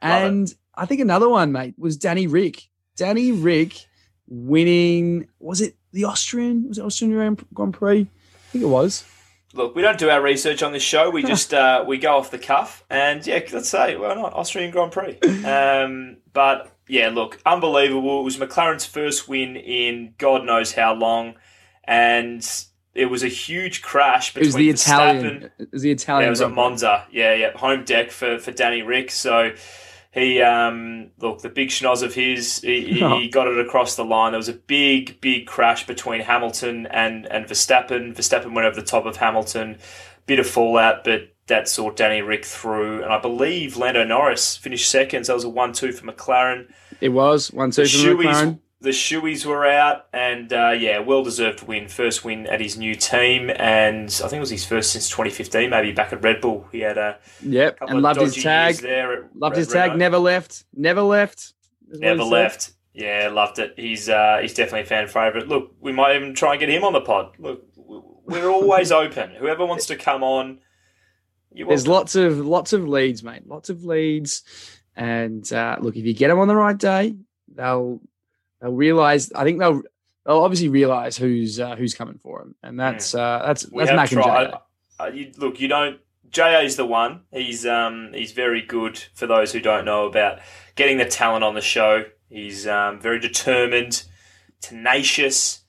And 0.00 0.54
I 0.74 0.86
think 0.86 1.00
another 1.00 1.28
one, 1.28 1.52
mate, 1.52 1.74
was 1.78 1.96
Danny 1.96 2.26
Ric. 2.26 2.68
Danny 2.96 3.32
Ric 3.32 3.86
winning, 4.26 5.28
was 5.38 5.60
it 5.60 5.76
the 5.92 6.04
Austrian? 6.04 6.68
Was 6.68 6.78
it 6.78 6.82
Austrian 6.82 7.36
Grand 7.52 7.74
Prix? 7.74 8.00
I 8.00 8.50
think 8.50 8.64
it 8.64 8.68
was. 8.68 9.04
Look, 9.54 9.74
we 9.74 9.82
don't 9.82 9.98
do 9.98 10.08
our 10.10 10.22
research 10.22 10.62
on 10.62 10.72
this 10.72 10.82
show. 10.82 11.10
We 11.10 11.22
just 11.34 11.52
uh, 11.52 11.84
we 11.86 11.98
go 11.98 12.16
off 12.16 12.30
the 12.30 12.38
cuff, 12.38 12.84
and 12.90 13.26
yeah, 13.26 13.40
let's 13.52 13.68
say 13.68 13.96
why 13.96 14.14
not 14.14 14.32
Austrian 14.34 14.70
Grand 14.70 14.92
Prix. 14.92 15.18
Um, 15.44 16.18
but 16.32 16.74
yeah, 16.88 17.08
look, 17.10 17.38
unbelievable. 17.46 18.20
It 18.20 18.24
was 18.24 18.36
McLaren's 18.38 18.86
first 18.86 19.28
win 19.28 19.56
in 19.56 20.14
God 20.18 20.44
knows 20.44 20.72
how 20.72 20.94
long, 20.94 21.34
and 21.84 22.46
it 22.94 23.06
was 23.06 23.22
a 23.22 23.28
huge 23.28 23.80
crash 23.82 24.36
It 24.36 24.40
was 24.40 24.48
between 24.48 24.66
the 24.68 24.72
Verstappen- 24.74 25.16
Italian. 25.16 25.50
It 25.58 25.68
was 25.72 25.82
the 25.82 25.90
Italian. 25.90 26.22
Yeah, 26.22 26.26
it 26.26 26.30
was 26.30 26.40
at 26.42 26.50
Monza. 26.50 27.06
Yeah, 27.10 27.34
yeah, 27.34 27.56
home 27.56 27.84
deck 27.84 28.10
for 28.10 28.38
for 28.38 28.52
Danny 28.52 28.82
Ric. 28.82 29.10
So 29.10 29.52
he 30.12 30.40
um 30.42 31.10
look 31.18 31.40
the 31.42 31.48
big 31.48 31.68
schnoz 31.70 32.02
of 32.02 32.14
his. 32.14 32.60
He, 32.60 32.94
he, 32.94 33.02
Oh. 33.04 33.20
got 33.30 33.48
it 33.48 33.58
across 33.58 33.96
the 33.96 34.04
line. 34.04 34.32
There 34.32 34.38
was 34.38 34.48
a 34.48 34.52
big 34.54 35.20
big 35.20 35.46
crash 35.46 35.86
between 35.86 36.20
Hamilton 36.20 36.86
and 36.86 37.26
and 37.26 37.46
Verstappen. 37.46 38.14
Verstappen 38.14 38.54
went 38.54 38.66
over 38.66 38.76
the 38.76 38.86
top 38.86 39.06
of 39.06 39.16
Hamilton. 39.16 39.78
Bit 40.26 40.38
of 40.38 40.46
fallout, 40.46 41.02
but 41.02 41.34
that 41.48 41.68
saw 41.68 41.90
Danny 41.90 42.22
Ric 42.22 42.44
through, 42.44 43.02
and 43.02 43.12
I 43.12 43.18
believe 43.20 43.76
Lando 43.76 44.04
Norris 44.04 44.56
finished 44.56 44.88
second. 44.88 45.24
So 45.24 45.32
that 45.32 45.36
was 45.36 45.44
a 45.44 45.48
one-two 45.48 45.90
for 45.90 46.06
McLaren. 46.06 46.70
It 47.00 47.08
was 47.08 47.52
one 47.52 47.72
two 47.72 47.84
for 47.86 47.98
from 47.98 48.18
shoeies, 48.18 48.24
McLaren. 48.24 48.58
The 48.82 48.90
shoeies 48.90 49.46
were 49.46 49.64
out, 49.66 50.06
and 50.12 50.52
uh, 50.52 50.70
yeah, 50.70 50.98
well 50.98 51.22
deserved 51.22 51.66
win. 51.66 51.88
First 51.88 52.24
win 52.24 52.46
at 52.46 52.60
his 52.60 52.76
new 52.76 52.94
team, 52.94 53.50
and 53.56 54.08
I 54.24 54.28
think 54.28 54.34
it 54.34 54.40
was 54.40 54.50
his 54.50 54.64
first 54.66 54.92
since 54.92 55.08
2015, 55.08 55.70
maybe 55.70 55.92
back 55.92 56.12
at 56.12 56.22
Red 56.22 56.40
Bull. 56.40 56.66
He 56.72 56.80
had 56.80 56.98
a 56.98 57.18
Yep, 57.42 57.78
and 57.82 58.02
loved 58.02 58.20
his 58.20 58.34
tag. 58.42 58.76
there. 58.76 59.28
Loved 59.34 59.54
Red- 59.54 59.58
his 59.58 59.68
tag. 59.68 59.90
Renault. 59.92 59.98
Never 59.98 60.18
left. 60.18 60.64
Never 60.74 61.02
left. 61.02 61.38
is 61.38 61.54
what 61.88 61.94
he 61.94 62.00
never 62.00 62.22
said. 62.22 62.28
left. 62.30 62.72
Yeah, 62.94 63.30
loved 63.32 63.58
it. 63.58 63.74
He's 63.76 64.08
uh, 64.08 64.38
he's 64.42 64.52
definitely 64.54 64.82
a 64.82 64.86
fan 64.86 65.06
favorite. 65.08 65.48
Look, 65.48 65.74
we 65.80 65.92
might 65.92 66.16
even 66.16 66.34
try 66.34 66.52
and 66.52 66.60
get 66.60 66.68
him 66.68 66.84
on 66.84 66.92
the 66.92 67.00
pod. 67.00 67.34
Look, 67.38 67.64
we're 67.76 68.48
always 68.50 68.92
open. 69.02 69.30
Whoever 69.30 69.64
wants 69.64 69.86
to 69.86 69.96
come 69.96 70.22
on, 70.22 70.58
There's 71.54 71.86
lots 71.88 72.14
of 72.16 72.38
lots 72.38 72.72
of 72.72 72.86
leads, 72.88 73.22
mate. 73.22 73.46
Lots 73.46 73.70
of 73.70 73.84
leads, 73.84 74.42
and 74.96 75.50
uh, 75.52 75.76
look, 75.80 75.96
if 75.96 76.04
you 76.04 76.14
get 76.14 76.28
them 76.28 76.38
on 76.38 76.48
the 76.48 76.56
right 76.56 76.76
day, 76.76 77.14
they'll 77.54 78.00
they'll 78.62 78.72
realize. 78.72 79.32
I 79.32 79.44
think 79.44 79.58
they'll 79.58 79.82
they'll 80.24 80.38
obviously 80.38 80.68
realize 80.68 81.16
who's 81.16 81.60
uh, 81.60 81.76
who's 81.76 81.94
coming 81.94 82.18
for 82.22 82.38
them, 82.38 82.54
and 82.62 82.78
that's 82.80 83.14
uh, 83.14 83.42
that's 83.44 83.70
we 83.70 83.84
that's 83.84 83.94
Mac 83.94 84.12
and 84.12 84.22
tried. 84.22 84.50
Jay. 84.50 84.56
Uh, 85.00 85.06
you, 85.08 85.32
look, 85.36 85.60
you 85.60 85.68
don't. 85.68 86.00
Ja 86.34 86.60
is 86.60 86.76
the 86.76 86.86
one. 86.86 87.22
He's 87.30 87.66
um 87.66 88.12
he's 88.14 88.32
very 88.32 88.62
good. 88.62 89.02
For 89.12 89.26
those 89.26 89.52
who 89.52 89.60
don't 89.60 89.84
know 89.84 90.06
about 90.06 90.38
getting 90.76 90.96
the 90.96 91.04
talent 91.04 91.44
on 91.44 91.54
the 91.54 91.60
show, 91.60 92.04
he's 92.30 92.66
um 92.66 93.00
very 93.00 93.20
determined, 93.20 94.04
tenacious, 94.60 95.62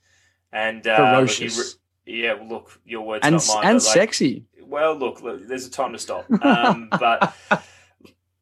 and 0.51 0.87
uh, 0.87 1.21
he 1.21 1.27
Ferocious. 1.27 1.57
re- 1.57 1.79
yeah, 2.21 2.33
well, 2.33 2.47
look, 2.47 2.79
your 2.85 3.01
words 3.01 3.25
and 3.25 3.35
not 3.35 3.47
mine. 3.47 3.65
and 3.65 3.73
like, 3.75 3.81
sexy. 3.81 4.45
well, 4.61 4.95
look, 4.95 5.21
look, 5.21 5.47
there's 5.47 5.65
a 5.65 5.71
time 5.71 5.93
to 5.93 5.99
stop. 5.99 6.25
Um, 6.41 6.89
but 6.91 7.33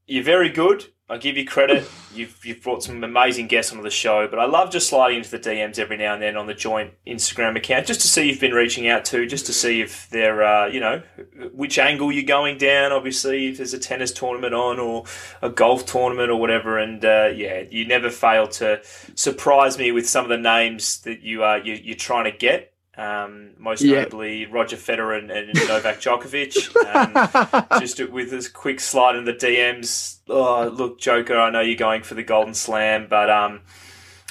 you're 0.08 0.24
very 0.24 0.50
good. 0.50 0.86
I 1.12 1.18
give 1.18 1.36
you 1.36 1.44
credit. 1.44 1.86
You've 2.16 2.40
you've 2.46 2.64
brought 2.64 2.84
some 2.84 3.04
amazing 3.04 3.48
guests 3.48 3.74
onto 3.74 3.84
the 3.84 3.90
show, 3.90 4.30
but 4.30 4.40
I 4.40 4.46
love 4.46 4.72
just 4.72 4.88
sliding 4.88 5.18
into 5.18 5.30
the 5.30 5.40
DMs 5.40 5.78
every 5.78 5.98
now 5.98 6.14
and 6.14 6.24
then 6.24 6.38
on 6.38 6.48
the 6.48 6.54
joint 6.54 6.94
Instagram 7.06 7.58
account, 7.58 7.86
just 7.86 8.00
to 8.02 8.08
see 8.08 8.30
you've 8.30 8.40
been 8.40 8.54
reaching 8.54 8.88
out 8.88 9.04
to, 9.06 9.26
just 9.26 9.46
to 9.48 9.54
see 9.54 9.82
if 9.82 10.10
they're, 10.10 10.42
uh, 10.42 10.68
you 10.68 10.80
know, 10.80 11.04
which 11.52 11.78
angle 11.78 12.14
you're 12.14 12.24
going 12.24 12.58
down. 12.58 12.94
Obviously, 12.94 13.48
if 13.48 13.58
there's 13.58 13.74
a 13.74 13.80
tennis 13.80 14.14
tournament 14.14 14.54
on 14.54 14.80
or 14.80 15.04
a 15.42 15.50
golf 15.50 15.86
tournament 15.86 16.32
or 16.32 16.40
whatever, 16.40 16.78
and 16.78 17.04
uh, 17.04 17.30
yeah, 17.36 17.64
you 17.70 17.86
never 17.86 18.10
fail 18.10 18.48
to 18.48 18.80
surprise 19.14 19.78
me 19.78 19.92
with 19.92 20.08
some 20.08 20.24
of 20.24 20.30
the 20.30 20.38
names 20.38 21.02
that 21.02 21.24
you 21.24 21.44
are 21.44 21.58
you, 21.58 21.74
you're 21.74 21.98
trying 21.98 22.24
to 22.24 22.38
get. 22.38 22.71
Um, 22.98 23.52
most 23.58 23.82
Yeah. 23.84 24.02
notably, 24.02 24.46
Roger 24.46 24.76
Federer 24.76 25.18
and, 25.18 25.32
and 25.32 25.66
Novak 25.66 26.00
Djokovic. 26.02 26.76
Um, 26.86 27.70
just 27.80 28.00
with 28.12 28.30
this 28.32 28.48
quick 28.50 28.80
slide 28.80 29.16
in 29.16 29.26
the 29.26 29.34
DMs. 29.34 30.20
Oh, 30.28 30.68
look, 30.68 31.00
Joker, 31.00 31.38
I 31.40 31.50
know 31.50 31.62
you're 31.62 31.76
going 31.78 32.04
for 32.04 32.16
the 32.16 32.24
Golden 32.24 32.54
Slam, 32.54 33.08
but 33.10 33.30
um, 33.30 33.62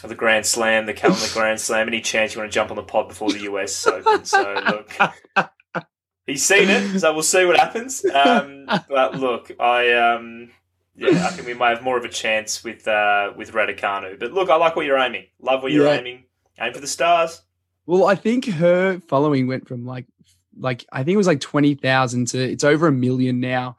the 0.05 0.15
Grand 0.15 0.45
Slam, 0.47 0.87
the 0.87 0.93
calendar 0.93 1.27
Grand 1.33 1.61
Slam. 1.61 1.89
Any 1.89 2.01
chance 2.03 2.35
you 2.35 2.41
want 2.41 2.51
to 2.53 2.55
jump 2.55 2.71
on 2.71 2.77
the 2.77 2.83
pod 2.83 3.09
before 3.09 3.33
the 3.33 3.41
US 3.41 3.87
Open? 3.87 4.25
So 4.25 4.63
look, 4.67 4.95
he's 6.27 6.45
seen 6.45 6.69
it, 6.69 7.01
so 7.01 7.13
we'll 7.15 7.23
see 7.23 7.45
what 7.47 7.59
happens. 7.59 8.05
Um, 8.05 8.67
but 8.89 9.17
look, 9.17 9.51
I 9.59 9.93
um, 9.93 10.51
yeah, 10.97 11.27
I 11.27 11.31
think 11.31 11.47
we 11.49 11.55
might 11.55 11.71
have 11.71 11.83
more 11.83 11.97
of 11.97 12.05
a 12.05 12.09
chance 12.11 12.63
with 12.63 12.87
uh, 12.87 13.33
with 13.37 13.53
Raducanu. 13.53 14.19
But 14.21 14.33
look, 14.33 14.51
I 14.51 14.57
like 14.57 14.77
what 14.77 14.85
you're 14.85 14.99
aiming. 14.99 15.27
Love 15.41 15.63
what 15.63 15.73
you're 15.73 15.87
Yeah. 15.87 15.99
aiming. 15.99 16.25
Aim 16.61 16.75
for 16.75 16.81
the 16.81 16.87
stars. 16.87 17.41
Well, 17.87 18.07
I 18.07 18.15
think 18.15 18.47
her 18.47 19.01
following 19.09 19.47
went 19.47 19.67
from 19.69 19.85
like 19.87 20.07
like 20.59 20.85
I 20.93 21.03
think 21.05 21.15
it 21.15 21.19
was 21.19 21.27
like 21.27 21.41
twenty 21.41 21.75
thousand 21.75 22.27
to 22.29 22.39
it's 22.39 22.65
over 22.65 22.87
a 22.89 22.93
million 22.93 23.41
now 23.41 23.77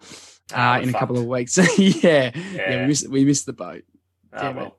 uh, 0.52 0.56
Ah, 0.56 0.80
in 0.80 0.90
a 0.90 0.94
couple 0.94 1.18
of 1.18 1.26
weeks. 1.26 1.58
yeah, 1.58 1.66
yeah, 1.78 2.32
Yeah. 2.54 2.82
we 2.82 2.88
missed 2.88 3.08
we 3.10 3.26
missed 3.26 3.46
the 3.46 3.54
boat. 3.54 3.84
Oh, 4.34 4.42
Damn 4.42 4.56
well. 4.56 4.78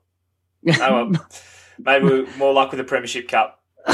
Oh, 0.79 1.09
well. 1.11 1.27
Maybe 1.79 2.05
we're 2.05 2.27
more 2.37 2.53
luck 2.53 2.71
with 2.71 2.77
the 2.77 2.83
Premiership 2.83 3.27
Cup. 3.27 3.59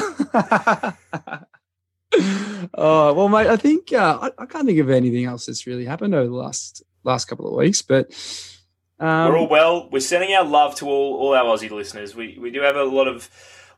oh 2.73 3.13
well, 3.13 3.29
mate. 3.29 3.47
I 3.47 3.55
think 3.55 3.93
uh, 3.93 4.19
I, 4.21 4.43
I 4.43 4.45
can't 4.45 4.65
think 4.65 4.79
of 4.79 4.89
anything 4.89 5.25
else 5.25 5.45
that's 5.45 5.65
really 5.67 5.85
happened 5.85 6.13
over 6.15 6.27
the 6.27 6.35
last 6.35 6.83
last 7.03 7.25
couple 7.25 7.47
of 7.47 7.53
weeks, 7.55 7.81
but 7.81 8.07
um, 8.99 9.29
We're 9.31 9.37
all 9.39 9.47
well. 9.49 9.89
We're 9.91 9.99
sending 10.01 10.33
our 10.33 10.43
love 10.43 10.75
to 10.75 10.87
all, 10.87 11.15
all 11.17 11.33
our 11.35 11.45
Aussie 11.45 11.69
listeners. 11.71 12.15
We 12.15 12.37
we 12.39 12.51
do 12.51 12.61
have 12.61 12.75
a 12.75 12.83
lot 12.83 13.07
of 13.07 13.29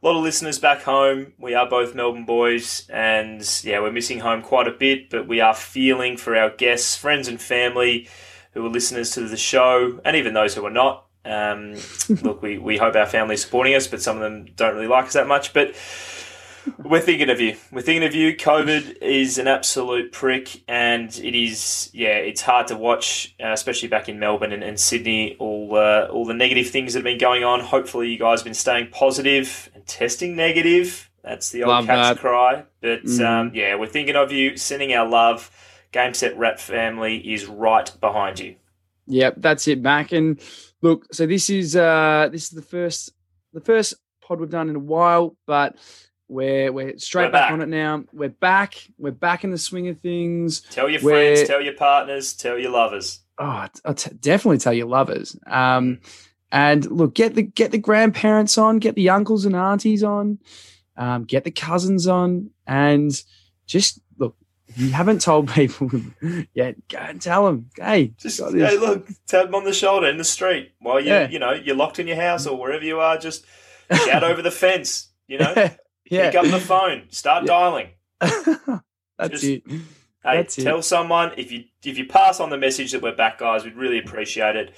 lot 0.02 0.18
of 0.18 0.24
listeners 0.24 0.60
back 0.60 0.82
home. 0.82 1.34
We 1.38 1.54
are 1.54 1.70
both 1.70 1.96
Melbourne 1.96 2.26
boys, 2.26 2.88
and 2.90 3.48
yeah, 3.64 3.80
we're 3.80 3.92
missing 3.92 4.20
home 4.20 4.42
quite 4.42 4.68
a 4.68 4.72
bit. 4.72 5.10
But 5.10 5.28
we 5.28 5.42
are 5.42 5.54
feeling 5.54 6.18
for 6.18 6.36
our 6.36 6.50
guests, 6.50 6.96
friends, 6.96 7.28
and 7.28 7.42
family 7.42 8.08
who 8.54 8.66
are 8.66 8.70
listeners 8.70 9.12
to 9.12 9.28
the 9.28 9.38
show, 9.38 10.00
and 10.04 10.16
even 10.16 10.34
those 10.34 10.56
who 10.56 10.66
are 10.66 10.72
not. 10.72 11.06
Um, 11.24 11.76
look, 12.24 12.42
we, 12.42 12.58
we 12.58 12.78
hope 12.78 12.96
our 12.96 13.06
family 13.06 13.36
is 13.36 13.44
supporting 13.44 13.76
us, 13.76 13.88
but 13.88 14.02
some 14.02 14.18
of 14.18 14.24
them 14.24 14.48
don't 14.56 14.76
really 14.76 14.88
like 14.88 15.06
us 15.06 15.14
that 15.14 15.28
much. 15.28 15.54
But 15.54 15.76
we're 16.78 17.02
thinking 17.02 17.30
of 17.30 17.40
you. 17.40 17.56
We're 17.72 17.82
thinking 17.82 18.04
of 18.04 18.14
you. 18.14 18.36
COVID 18.36 19.02
is 19.02 19.38
an 19.38 19.48
absolute 19.48 20.12
prick, 20.12 20.64
and 20.68 21.10
it 21.18 21.36
is 21.36 21.90
yeah, 21.94 22.16
it's 22.16 22.42
hard 22.42 22.68
to 22.68 22.76
watch, 22.76 23.36
uh, 23.44 23.52
especially 23.52 23.90
back 23.90 24.10
in 24.10 24.20
Melbourne 24.20 24.52
and, 24.52 24.64
and 24.64 24.80
Sydney. 24.80 25.36
All 25.40 25.76
uh, 25.76 26.08
all 26.12 26.26
the 26.26 26.34
negative 26.34 26.70
things 26.70 26.94
that 26.94 27.00
have 27.00 27.04
been 27.04 27.18
going 27.18 27.44
on. 27.44 27.60
Hopefully, 27.62 28.10
you 28.10 28.20
guys 28.20 28.40
have 28.40 28.46
been 28.46 28.54
staying 28.54 28.90
positive 28.92 29.70
and 29.74 29.81
testing 29.92 30.36
negative. 30.36 31.10
That's 31.24 31.50
the 31.52 31.64
old 31.64 31.70
Love 31.70 31.86
cat's 31.86 32.10
that. 32.10 32.18
cry. 32.20 32.64
But 32.82 33.04
Mhm. 33.04 33.26
um, 33.26 33.52
yeah, 33.54 33.76
we're 33.76 33.88
thinking 33.88 34.16
of 34.16 34.32
you. 34.32 34.58
Sending 34.58 34.94
our 34.94 35.08
love. 35.08 35.52
Game 35.92 36.14
Set 36.14 36.38
Wrap 36.38 36.58
family 36.60 37.18
is 37.34 37.46
right 37.48 37.92
behind 38.00 38.40
you. 38.40 38.56
Yep, 39.08 39.36
that's 39.38 39.68
it, 39.68 39.82
Mac. 39.82 40.14
And 40.14 40.40
look, 40.82 41.14
so 41.14 41.26
this 41.28 41.50
is 41.50 41.76
uh 41.76 42.30
this 42.32 42.44
is 42.44 42.50
the 42.52 42.62
first 42.62 43.12
the 43.54 43.60
first 43.60 43.96
pod 44.26 44.40
we've 44.40 44.50
done 44.50 44.70
in 44.70 44.76
a 44.76 44.80
while, 44.80 45.36
but 45.46 45.76
We're 46.30 46.72
we're 46.72 46.98
straight 46.98 47.26
We're 47.26 47.32
back. 47.32 47.48
back. 47.48 47.52
on 47.52 47.62
it 47.62 47.68
now. 47.68 48.06
We're 48.14 48.30
back. 48.30 48.76
We're 48.98 49.12
back 49.12 49.44
in 49.44 49.52
the 49.52 49.58
swing 49.58 49.90
of 49.90 50.00
things. 50.00 50.62
Tell 50.62 50.90
your 50.90 51.02
We're- 51.02 51.36
friends, 51.36 51.48
tell 51.50 51.62
your 51.62 51.74
partners, 51.74 52.34
tell 52.34 52.58
your 52.58 52.72
lovers. 52.72 53.20
Oh, 53.38 53.68
I'll 53.84 53.94
t- 53.94 54.16
definitely 54.18 54.60
tell 54.60 54.72
your 54.72 54.88
lovers. 54.88 55.36
Um, 55.46 56.00
and 56.52 56.90
look, 56.92 57.14
get 57.16 57.36
the 57.36 57.44
get 57.44 57.72
the 57.72 57.78
grandparents 57.78 58.58
on, 58.58 58.80
get 58.80 58.96
the 58.96 59.10
uncles 59.10 59.46
and 59.46 59.56
aunties 59.56 60.04
on, 60.04 60.40
um, 60.98 61.24
get 61.24 61.44
the 61.44 61.52
cousins 61.52 62.08
on, 62.08 62.50
and 62.68 63.22
just 63.68 64.00
look. 64.18 64.36
You 64.76 64.92
haven't 64.92 65.22
told 65.22 65.50
people 65.54 65.90
yet, 66.54 66.76
go 66.88 66.98
and 66.98 67.22
tell 67.22 67.46
them. 67.46 67.70
Hey, 67.78 68.14
Just 68.18 68.40
got 68.40 68.54
this. 68.54 68.70
hey, 68.72 68.78
look, 68.78 69.08
tap 69.28 69.46
them 69.46 69.56
on 69.56 69.66
the 69.66 69.74
shoulder 69.74 70.08
in 70.08 70.18
the 70.18 70.24
street 70.24 70.72
while 70.80 71.00
you 71.00 71.08
Yeah. 71.08 71.30
you 71.30 71.40
know 71.40 71.52
you're 71.52 71.76
locked 71.76 72.00
in 72.00 72.08
your 72.08 72.16
house 72.16 72.48
or 72.48 72.58
wherever 72.58 72.84
you 72.86 73.00
are. 73.00 73.18
Just 73.18 73.46
shout 74.06 74.24
over 74.24 74.42
the 74.42 74.52
fence. 74.52 75.10
You 75.28 75.40
know, 75.40 75.54
yeah, 76.10 76.30
pick 76.32 76.36
up 76.36 76.46
the 76.46 76.60
phone, 76.60 77.04
start 77.10 77.44
Yeah. 77.44 77.48
dialing. 77.48 77.88
that's 79.18 79.32
Just- 79.32 79.44
it. 79.44 79.64
Hey, 80.24 80.38
That's 80.38 80.56
it. 80.60 80.64
tell 80.66 80.84
someone 80.84 81.32
if 81.38 81.52
you 81.52 81.64
if 81.84 81.98
you 81.98 82.06
pass 82.06 82.40
on 82.40 82.52
the 82.52 82.58
message 82.58 82.92
that 82.92 83.02
we're 83.02 83.16
back, 83.16 83.40
guys. 83.40 83.64
We'd 83.64 83.76
really 83.76 83.98
appreciate 83.98 84.56
it. 84.56 84.72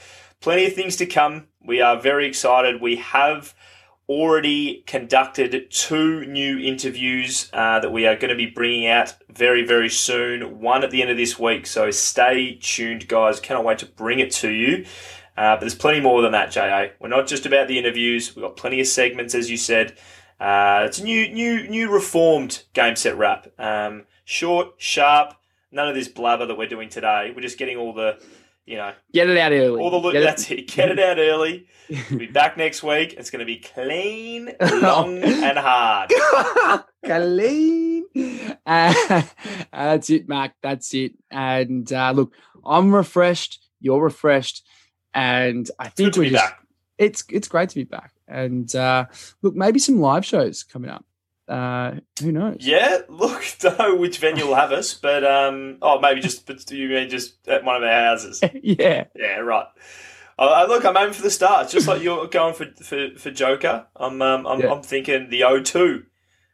Plenty 0.44 0.66
of 0.66 0.74
things 0.74 0.98
to 0.98 1.06
come. 1.06 1.48
We 1.66 1.80
are 1.80 1.98
very 1.98 2.28
excited. 2.28 2.82
We 2.82 2.98
have 2.98 3.56
already 4.10 4.84
conducted 4.86 5.72
two 5.72 6.26
new 6.26 6.60
interviews 6.60 7.50
uh, 7.54 7.80
that 7.80 7.94
we 7.94 8.06
are 8.06 8.18
going 8.18 8.30
to 8.30 8.36
be 8.36 8.48
bringing 8.48 8.86
out 8.86 9.16
very 9.30 9.66
very 9.66 9.88
soon. 9.88 10.60
One 10.60 10.84
at 10.84 10.92
the 10.92 11.02
end 11.02 11.10
of 11.10 11.16
this 11.16 11.40
week. 11.40 11.66
So 11.66 11.92
stay 11.92 12.60
tuned, 12.62 13.08
guys. 13.08 13.40
Cannot 13.40 13.64
wait 13.64 13.78
to 13.78 13.86
bring 13.86 14.20
it 14.20 14.32
to 14.32 14.50
you. 14.50 14.84
Uh, 15.38 15.56
but 15.56 15.62
there's 15.62 15.76
plenty 15.76 16.02
more 16.02 16.22
than 16.22 16.34
that, 16.34 16.54
Ja. 16.54 16.88
We're 17.00 17.08
not 17.08 17.26
just 17.26 17.46
about 17.46 17.70
the 17.70 17.80
interviews. 17.80 18.36
We've 18.36 18.44
got 18.44 18.58
plenty 18.58 18.82
of 18.82 18.88
segments, 18.88 19.34
as 19.34 19.50
you 19.50 19.56
said. 19.56 19.98
Uh, 20.42 20.84
it's 20.86 21.00
a 21.00 21.06
new, 21.06 21.32
new, 21.32 21.70
new 21.70 21.90
reformed 21.90 22.64
game 22.74 22.98
set 22.98 23.18
wrap. 23.18 23.48
Um, 23.58 24.08
short, 24.26 24.74
sharp. 24.76 25.36
None 25.72 25.88
of 25.88 25.96
this 25.96 26.10
blabber 26.10 26.46
that 26.48 26.58
we're 26.58 26.68
doing 26.68 26.90
today. 26.90 27.32
We're 27.34 27.42
just 27.42 27.58
getting 27.58 27.78
all 27.78 27.94
the, 27.94 28.20
you 28.66 28.78
know, 28.78 28.94
Get 29.12 29.30
it 29.30 29.38
out 29.38 29.52
early. 29.52 29.82
all 29.82 29.90
the. 29.92 29.98
Look, 29.98 30.14
Get 30.14 30.24
it- 30.24 30.26
that's 30.26 30.50
it. 30.52 30.68
Get 30.68 30.90
it 30.92 31.00
out 31.00 31.18
early. 31.20 31.68
We'll 32.10 32.20
be 32.20 32.28
back 32.28 32.56
next 32.58 32.82
week. 32.82 33.14
It's 33.14 33.30
going 33.30 33.42
to 33.42 33.46
be 33.46 33.58
clean, 33.58 34.52
long, 34.62 35.18
and 35.22 35.58
hard. 35.58 36.12
Clean. 37.06 38.06
Uh, 38.66 39.22
that's 39.74 40.10
it, 40.10 40.28
Mac. 40.30 40.56
That's 40.62 40.94
it. 40.94 41.14
And 41.30 41.92
uh, 41.92 42.12
look, 42.16 42.34
I'm 42.66 42.94
refreshed. 42.96 43.60
You're 43.82 44.02
refreshed, 44.02 44.66
and 45.14 45.70
I 45.78 45.90
think 45.90 46.16
we're 46.16 46.24
be 46.24 46.30
just, 46.30 46.44
back. 46.44 46.60
It's 46.98 47.24
it's 47.30 47.48
great 47.50 47.70
to 47.70 47.76
be 47.76 47.84
back. 47.84 48.14
And 48.28 48.74
uh, 48.76 49.06
look, 49.42 49.54
maybe 49.56 49.80
some 49.80 50.00
live 50.00 50.26
shows 50.26 50.64
coming 50.64 50.90
up. 50.90 51.06
Uh, 51.54 52.00
who 52.22 52.32
knows? 52.32 52.58
Yeah, 52.60 53.00
look, 53.10 53.44
don't 53.60 53.78
know 53.78 53.96
which 53.96 54.18
venue 54.18 54.48
will 54.48 54.56
have 54.56 54.72
us, 54.72 54.94
but 54.94 55.24
um, 55.24 55.78
oh, 55.82 56.00
maybe 56.00 56.20
just, 56.22 56.50
you 56.72 56.90
mean 56.90 57.10
just 57.10 57.48
at 57.48 57.64
one 57.64 57.76
of 57.76 57.84
our 57.84 57.90
houses? 57.92 58.42
yeah. 58.64 59.06
Yeah, 59.16 59.38
right. 59.38 59.68
Uh, 60.40 60.66
look, 60.68 60.84
I'm 60.84 60.98
aiming 60.98 61.14
for 61.14 61.22
the 61.22 61.30
stars, 61.30 61.72
just 61.72 61.88
like 61.88 62.02
you're 62.02 62.28
going 62.40 62.56
for 62.56 62.66
for, 62.84 63.10
for 63.18 63.30
Joker. 63.30 63.86
I'm 63.96 64.22
um, 64.22 64.48
I'm, 64.48 64.62
Yeah. 64.62 64.72
I'm 64.74 64.82
thinking 64.82 65.30
the 65.30 65.42
O2. 65.42 66.06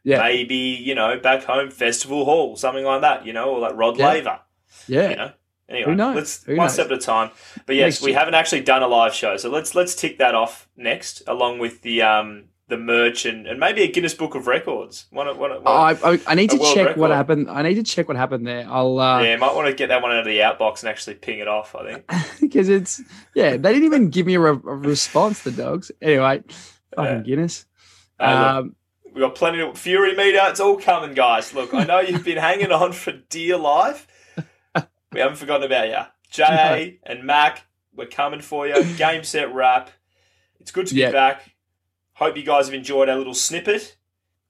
Yeah. 0.04 0.18
Maybe 0.18 0.54
you 0.56 0.94
know 0.94 1.18
back 1.18 1.44
home 1.44 1.70
festival 1.70 2.26
hall, 2.26 2.56
something 2.56 2.84
like 2.84 3.00
that. 3.00 3.24
You 3.24 3.32
know, 3.32 3.50
or 3.50 3.58
like 3.58 3.74
Rod 3.76 3.96
Yeah. 3.98 4.06
Laver. 4.06 4.40
Yeah. 4.86 5.10
You 5.10 5.16
know. 5.16 5.32
Anyway, 5.70 5.90
Who 5.90 5.94
knows? 5.94 6.16
let's 6.16 6.44
Who 6.44 6.56
one 6.56 6.66
knows? 6.66 6.74
step 6.74 6.86
at 6.86 6.92
a 6.92 6.98
time. 6.98 7.30
But 7.64 7.76
yes, 7.76 7.94
Next 7.94 8.02
we 8.02 8.10
year. 8.10 8.18
haven't 8.18 8.34
actually 8.34 8.62
done 8.62 8.82
a 8.82 8.88
live 8.88 9.14
show, 9.14 9.36
so 9.38 9.48
let's 9.48 9.74
let's 9.74 9.94
tick 9.94 10.18
that 10.18 10.34
off 10.34 10.68
next, 10.76 11.22
along 11.26 11.58
with 11.58 11.80
the 11.82 12.02
um 12.02 12.49
the 12.70 12.78
merch 12.78 13.26
and, 13.26 13.46
and 13.46 13.60
maybe 13.60 13.82
a 13.82 13.90
Guinness 13.90 14.14
Book 14.14 14.34
of 14.34 14.46
Records. 14.46 15.06
One, 15.10 15.26
one, 15.26 15.50
one, 15.50 15.62
I, 15.66 16.20
I, 16.26 16.34
need 16.34 16.50
to 16.50 16.58
check 16.58 16.96
what 16.96 17.10
happened. 17.10 17.50
I 17.50 17.62
need 17.62 17.74
to 17.74 17.82
check 17.82 18.08
what 18.08 18.16
happened 18.16 18.46
there. 18.46 18.66
I'll 18.68 18.98
uh, 18.98 19.22
yeah, 19.22 19.36
might 19.36 19.54
want 19.54 19.68
to 19.68 19.74
get 19.74 19.88
that 19.88 20.00
one 20.00 20.12
out 20.12 20.20
of 20.20 20.24
the 20.24 20.38
outbox 20.38 20.80
and 20.80 20.88
actually 20.88 21.16
ping 21.16 21.40
it 21.40 21.48
off. 21.48 21.74
I 21.74 21.92
think. 21.92 22.10
because 22.40 22.68
it's 22.68 23.02
yeah 23.34 23.56
they 23.56 23.72
didn't 23.72 23.84
even 23.84 24.08
give 24.10 24.26
me 24.26 24.34
a, 24.34 24.40
re- 24.40 24.72
a 24.72 24.76
response 24.76 25.42
the 25.42 25.50
dogs 25.50 25.90
anyway 26.00 26.42
fucking 26.94 27.16
Yeah. 27.16 27.22
Guinness 27.22 27.66
look, 28.18 28.28
um 28.28 28.76
We've 29.12 29.22
got 29.22 29.34
plenty 29.34 29.60
of 29.60 29.76
Fury 29.76 30.14
meter. 30.14 30.38
It's 30.42 30.60
all 30.60 30.78
coming, 30.78 31.14
guys. 31.14 31.52
Look, 31.52 31.74
I 31.74 31.82
know 31.82 31.98
you've 31.98 32.24
been 32.24 32.38
hanging 32.38 32.70
on 32.70 32.92
for 32.92 33.10
dear 33.10 33.56
life. 33.56 34.06
We 35.12 35.18
haven't 35.18 35.38
forgotten 35.38 35.64
about 35.64 35.88
you. 35.88 35.98
JA 36.30 36.98
and 37.02 37.24
Mac, 37.24 37.66
we're 37.94 38.06
coming 38.06 38.40
for 38.40 38.68
you. 38.68 38.84
Game 38.96 39.24
set 39.24 39.52
wrap. 39.52 39.90
It's 40.60 40.70
good 40.70 40.86
to 40.86 40.94
be 40.94 41.10
back. 41.10 41.42
Hope 42.20 42.36
you 42.36 42.42
guys 42.42 42.66
have 42.66 42.74
enjoyed 42.74 43.08
our 43.08 43.16
little 43.16 43.34
snippet. 43.34 43.96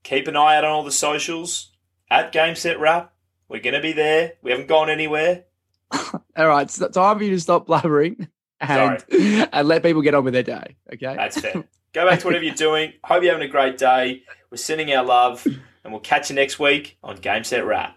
Keep 0.03 0.27
an 0.27 0.37
eye 0.37 0.57
out 0.57 0.65
on 0.65 0.73
all 0.73 0.83
the 0.83 0.91
socials 0.91 1.71
at 2.11 2.33
Game 2.33 2.57
Set 2.57 2.81
Wrap. 2.81 3.13
We're 3.49 3.61
going 3.61 3.75
to 3.75 3.81
be 3.81 3.93
there. 3.93 4.33
We 4.43 4.51
haven't 4.51 4.67
gone 4.67 4.91
anywhere. 4.91 5.45
all 6.37 6.47
right 6.47 6.67
it's 6.67 6.79
time 6.79 7.19
for 7.19 7.25
you 7.25 7.31
to 7.31 7.41
stop 7.41 7.67
blabbering 7.67 8.29
and 8.61 9.05
and 9.53 9.67
let 9.67 9.83
people 9.83 10.03
get 10.03 10.15
on 10.15 10.23
with 10.23 10.33
their 10.33 10.45
day 10.45 10.77
okay 10.93 11.17
That's 11.17 11.41
fair. 11.41 11.65
Go 11.93 12.09
back 12.09 12.21
to 12.21 12.27
whatever 12.27 12.45
you're 12.45 12.55
doing. 12.55 12.93
Hope 13.03 13.25
you're 13.25 13.33
having 13.33 13.49
a 13.49 13.51
great 13.51 13.77
day. 13.77 14.23
We're 14.51 14.57
sending 14.57 14.93
our 14.93 15.05
love, 15.05 15.45
and 15.45 15.93
we'll 15.93 15.99
catch 15.99 16.31
you 16.31 16.37
next 16.37 16.61
week 16.61 16.97
on 17.03 17.17
Game 17.17 17.43
Set 17.43 17.67
Wrap. 17.67 17.97